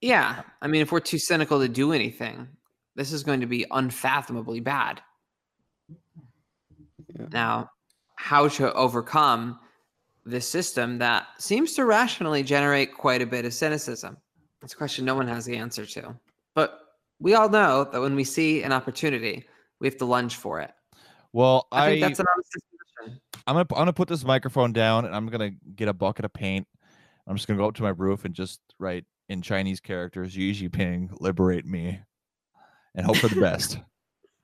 [0.00, 0.42] yeah.
[0.62, 2.48] I mean, if we're too cynical to do anything,
[2.94, 5.02] this is going to be unfathomably bad.
[7.18, 7.26] Yeah.
[7.32, 7.70] Now,
[8.16, 9.58] how to overcome
[10.24, 14.16] this system that seems to rationally generate quite a bit of cynicism?
[14.62, 16.14] It's a question no one has the answer to.
[16.54, 16.80] But
[17.20, 19.44] we all know that when we see an opportunity,
[19.80, 20.72] we have to lunge for it.
[21.32, 22.77] Well, I, I, think that's an honest disposition.
[23.00, 26.32] I'm gonna I'm gonna put this microphone down and I'm gonna get a bucket of
[26.32, 26.66] paint.
[27.26, 30.52] I'm just gonna go up to my roof and just write in Chinese characters Xi
[30.52, 32.00] Jinping liberate me
[32.94, 33.78] and hope for the best.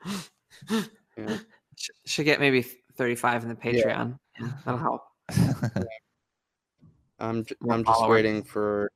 [1.17, 1.39] yeah.
[2.07, 4.19] Should get maybe 35 in the Patreon.
[4.41, 5.03] Yeah, that'll help.
[7.19, 8.91] I'm j- More I'm just waiting for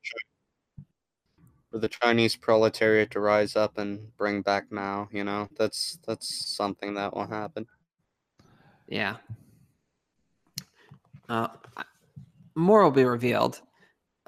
[1.71, 5.09] for the Chinese proletariat to rise up and bring back Mao.
[5.13, 7.67] You know, that's that's something that will happen.
[8.87, 9.17] Yeah.
[11.29, 11.49] Uh,
[12.55, 13.61] more will be revealed.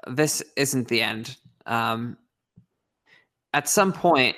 [0.07, 1.37] This isn't the end.
[1.65, 2.17] Um,
[3.53, 4.35] at some point,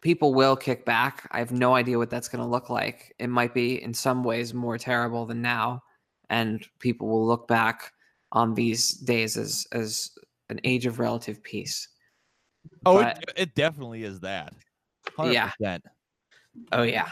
[0.00, 1.28] people will kick back.
[1.32, 3.14] I have no idea what that's going to look like.
[3.18, 5.82] It might be in some ways more terrible than now,
[6.30, 7.92] and people will look back
[8.32, 10.10] on these days as as
[10.50, 11.88] an age of relative peace.
[12.86, 14.52] oh, But- it, it definitely is that.
[15.18, 15.50] Yeah.
[15.60, 15.80] 100%.
[16.72, 17.10] Oh yeah.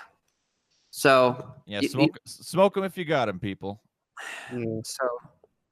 [0.91, 3.83] So Yeah, smoke smoke them if you got them, people.
[4.51, 5.09] Mm, so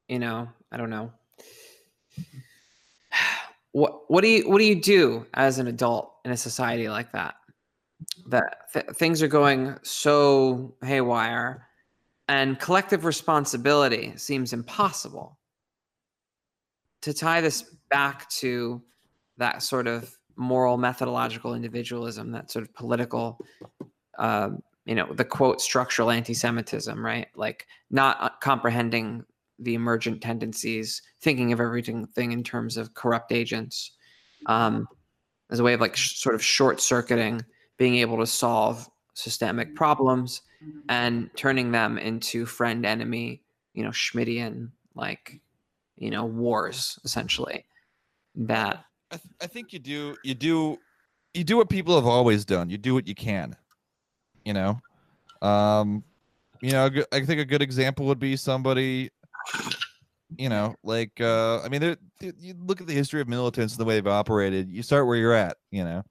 [0.08, 1.12] you know i don't know.
[3.72, 7.12] What what do you what do you do as an adult in a society like
[7.12, 7.36] that?
[8.26, 11.68] That th- things are going so haywire
[12.26, 15.38] and collective responsibility seems impossible
[17.02, 18.82] to tie this back to
[19.38, 23.38] that sort of moral methodological individualism, that sort of political,
[24.18, 24.50] uh,
[24.86, 27.28] you know, the quote structural anti-Semitism, right?
[27.34, 29.24] Like not uh, comprehending
[29.58, 33.92] the emergent tendencies, thinking of everything thing in terms of corrupt agents,
[34.46, 34.88] um,
[35.50, 37.44] as a way of like sh- sort of short circuiting,
[37.76, 40.42] being able to solve systemic problems
[40.88, 43.42] and turning them into friend enemy,
[43.74, 45.40] you know, Schmittian like,
[45.96, 47.64] you know, wars essentially.
[48.34, 50.78] That I, th- I think you do you do
[51.34, 52.70] you do what people have always done.
[52.70, 53.56] You do what you can.
[54.44, 54.80] You know,
[55.42, 56.02] um,
[56.60, 59.10] you know, I think a good example would be somebody,
[60.36, 63.84] you know, like uh, I mean, you look at the history of militants and the
[63.84, 64.70] way they've operated.
[64.70, 65.56] You start where you're at.
[65.70, 66.02] You know,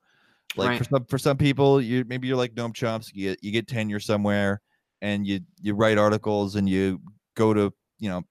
[0.56, 3.16] like for some for some people, you maybe you're like Noam Chomsky.
[3.16, 4.62] You, you get tenure somewhere,
[5.02, 7.00] and you you write articles and you
[7.36, 8.24] go to you know,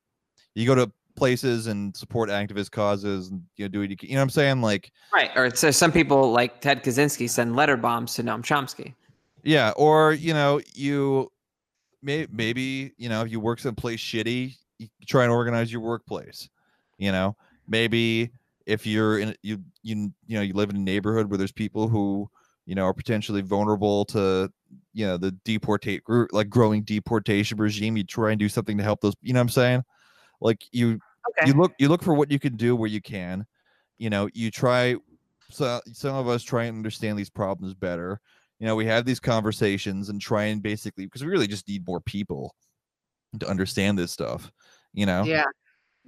[0.55, 3.97] you go to places and support activist causes and you know do what you.
[4.01, 4.61] You know what I'm saying?
[4.63, 4.91] Like.
[5.15, 5.31] right.
[5.37, 8.95] Or so some people like Ted Kaczynski send letter bombs to Noam Chomsky.
[9.43, 11.31] Yeah, or you know, you
[12.03, 16.49] may maybe you know if you work someplace shitty, you try and organize your workplace.
[16.99, 17.37] You know,
[17.67, 18.31] maybe
[18.67, 21.89] if you're in you you you know you live in a neighborhood where there's people
[21.89, 22.29] who
[22.67, 24.53] you know are potentially vulnerable to
[24.93, 28.85] you know the deportate group like growing deportation regime, you try and do something to
[28.85, 29.15] help those.
[29.23, 29.83] You know what I'm saying?
[30.41, 31.01] Like you
[31.31, 31.49] Okay.
[31.49, 33.47] you look you look for what you can do where you can.
[33.99, 34.97] You know, you try.
[35.51, 38.21] So some of us try and understand these problems better
[38.59, 41.87] you know we have these conversations and try and basically because we really just need
[41.87, 42.55] more people
[43.39, 44.51] to understand this stuff
[44.93, 45.45] you know Yeah.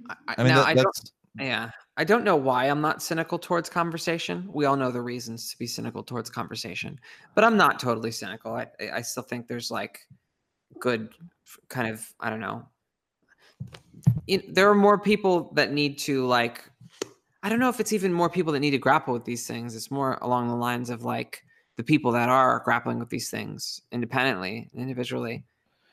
[0.09, 1.71] I, I, i mean now, that, I don't, that's yeah.
[1.97, 4.49] I don't know why I'm not cynical towards conversation.
[4.51, 6.99] We all know the reasons to be cynical towards conversation,
[7.35, 8.53] but I'm not totally cynical.
[8.53, 9.99] I, I I still think there's like
[10.79, 11.09] good
[11.69, 12.65] kind of, I don't know.
[14.27, 16.63] It, there are more people that need to like,
[17.43, 19.75] I don't know if it's even more people that need to grapple with these things.
[19.75, 21.43] It's more along the lines of like
[21.81, 25.43] the people that are grappling with these things independently, individually,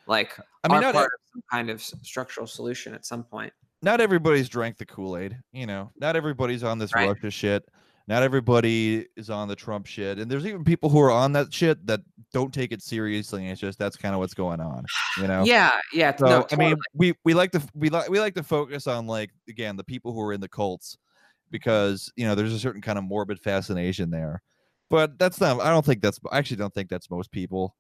[0.07, 3.25] like I mean, are not part e- of some kind of structural solution at some
[3.25, 3.55] point.
[3.81, 7.09] not everybody's drank the kool-aid you know not everybody's on this Right.
[7.09, 7.65] russia shit
[8.07, 11.55] not everybody is on the trump shit and there's even people who are on that
[11.55, 12.01] shit that
[12.35, 14.85] don't take it seriously it's just that's kind of what's going on
[15.17, 16.15] you know Yeah, yeah.
[16.17, 19.07] So no, I mean, we we like to we like we like to focus on
[19.07, 20.99] like again the people who are in the cults
[21.51, 24.43] because you know there's a certain kind of morbid fascination there,
[24.91, 25.61] but that's not.
[25.61, 26.19] I don't think that's.
[26.31, 27.77] I actually don't think that's most people.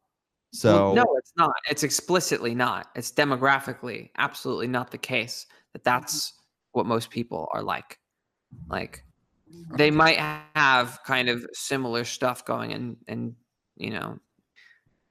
[0.53, 1.53] So Well, no, it's not.
[1.69, 2.89] It's explicitly not.
[2.95, 6.33] It's demographically absolutely not the case that that's
[6.73, 7.99] what most people are like.
[8.69, 9.05] Like
[9.77, 10.19] they might
[10.55, 13.35] have kind of similar stuff going in and
[13.77, 14.19] you know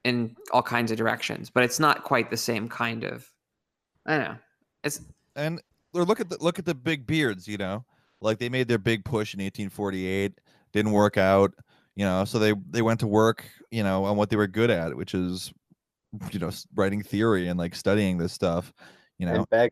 [0.04, 3.30] in all kinds of directions, but it's not quite the same kind of
[4.06, 4.38] I don't know.
[4.84, 5.02] It's
[5.36, 5.62] and
[5.94, 7.48] look at the look at the big beards.
[7.48, 7.86] You know,
[8.22, 10.40] like they made their big push in 1848,
[10.74, 11.54] didn't work out.
[11.98, 13.44] You know, so they they went to work.
[13.72, 15.52] You know, on what they were good at, which is
[16.32, 18.72] you know writing theory and like studying this stuff.
[19.18, 19.72] You know, And beg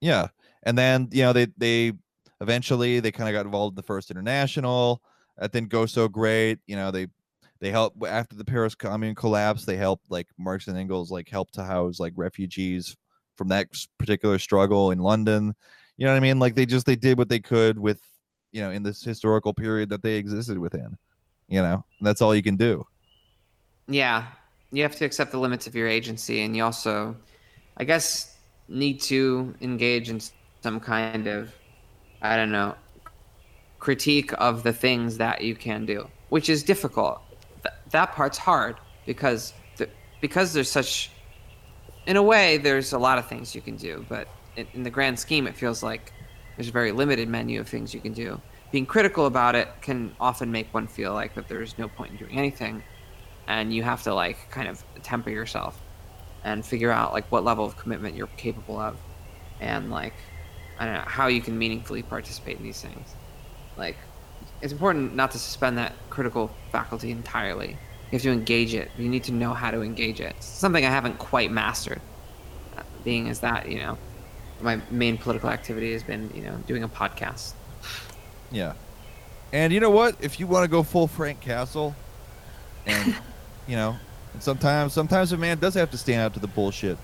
[0.00, 0.28] Yeah,
[0.62, 1.92] and then you know they they
[2.40, 5.02] eventually they kind of got involved in the first international.
[5.36, 6.58] That didn't go so great.
[6.66, 7.08] You know they
[7.60, 11.50] they helped after the Paris Commune collapse They helped like Marx and Engels like help
[11.52, 12.96] to house like refugees
[13.36, 13.68] from that
[13.98, 15.54] particular struggle in London.
[15.98, 16.38] You know what I mean?
[16.38, 18.00] Like they just they did what they could with
[18.52, 20.96] you know in this historical period that they existed within.
[21.48, 22.86] You know, that's all you can do.
[23.88, 24.26] yeah,
[24.70, 27.16] you have to accept the limits of your agency and you also
[27.76, 28.36] I guess
[28.68, 30.20] need to engage in
[30.62, 31.52] some kind of
[32.22, 32.74] I don't know
[33.80, 37.20] critique of the things that you can do, which is difficult.
[37.64, 38.76] Th- that part's hard
[39.06, 39.52] because
[40.20, 41.10] because there's such
[42.06, 44.90] in a way there's a lot of things you can do, but in, in the
[44.90, 46.12] grand scheme it feels like
[46.56, 48.40] there's a very limited menu of things you can do.
[48.70, 52.16] Being critical about it can often make one feel like that there's no point in
[52.16, 52.82] doing anything
[53.46, 55.80] and you have to like kind of temper yourself
[56.44, 58.98] and figure out like what level of commitment you're capable of
[59.60, 60.14] and like
[60.78, 63.16] I don't know how you can meaningfully participate in these things.
[63.76, 63.96] Like
[64.60, 67.70] it's important not to suspend that critical faculty entirely.
[68.10, 68.90] You have to engage it.
[68.96, 70.34] You need to know how to engage it.
[70.36, 72.00] It's something I haven't quite mastered.
[72.76, 73.98] uh, Being as that you know,
[74.62, 77.52] my main political activity has been you know doing a podcast.
[78.50, 78.74] Yeah.
[79.52, 80.16] And you know what?
[80.20, 81.94] If you want to go full Frank Castle,
[82.86, 83.14] and
[83.68, 83.96] you know,
[84.32, 86.96] and sometimes sometimes a man does have to stand out to the bullshit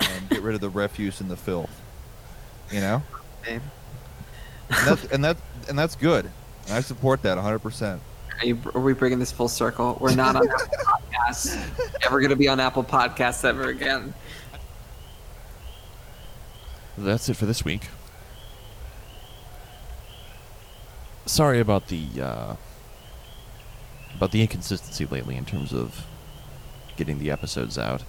[0.00, 1.70] and get rid of the refuse and the filth.
[2.70, 3.02] You know,
[3.42, 3.54] Okay.
[4.70, 5.36] and that's and that
[5.68, 6.28] and that's good.
[6.66, 7.58] And I support that 100.
[7.58, 8.00] percent
[8.40, 9.98] Are, you, are we bringing this full circle?
[10.00, 10.66] We're not on Apple
[11.12, 11.56] Podcasts.
[12.06, 14.14] Ever going to be on Apple Podcasts ever again?
[17.02, 17.88] that's it for this week.
[21.26, 22.56] Sorry about the uh,
[24.16, 26.06] about the inconsistency lately in terms of
[26.96, 28.02] getting the episodes out.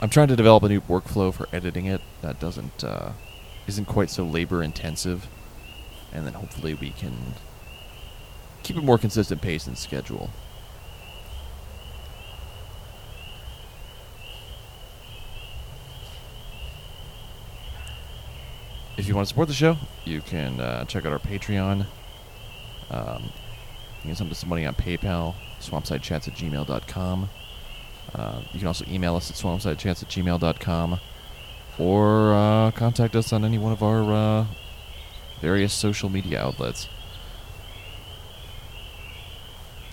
[0.00, 3.12] I'm trying to develop a new workflow for editing it that doesn't uh,
[3.66, 5.28] isn't quite so labor intensive,
[6.12, 7.34] and then hopefully we can
[8.62, 10.30] keep a more consistent pace and schedule.
[18.96, 21.86] If you want to support the show, you can uh, check out our Patreon.
[22.90, 23.22] Um,
[24.02, 27.30] you can send us some money on PayPal, swampsidechats at gmail.com.
[28.14, 31.00] Uh, you can also email us at swampsidechats at gmail.com
[31.78, 34.46] or uh, contact us on any one of our uh,
[35.40, 36.88] various social media outlets.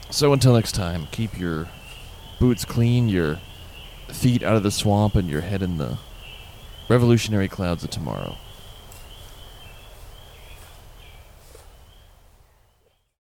[0.09, 1.69] So until next time, keep your
[2.39, 3.39] boots clean, your
[4.09, 5.99] feet out of the swamp, and your head in the
[6.89, 8.35] revolutionary clouds of tomorrow.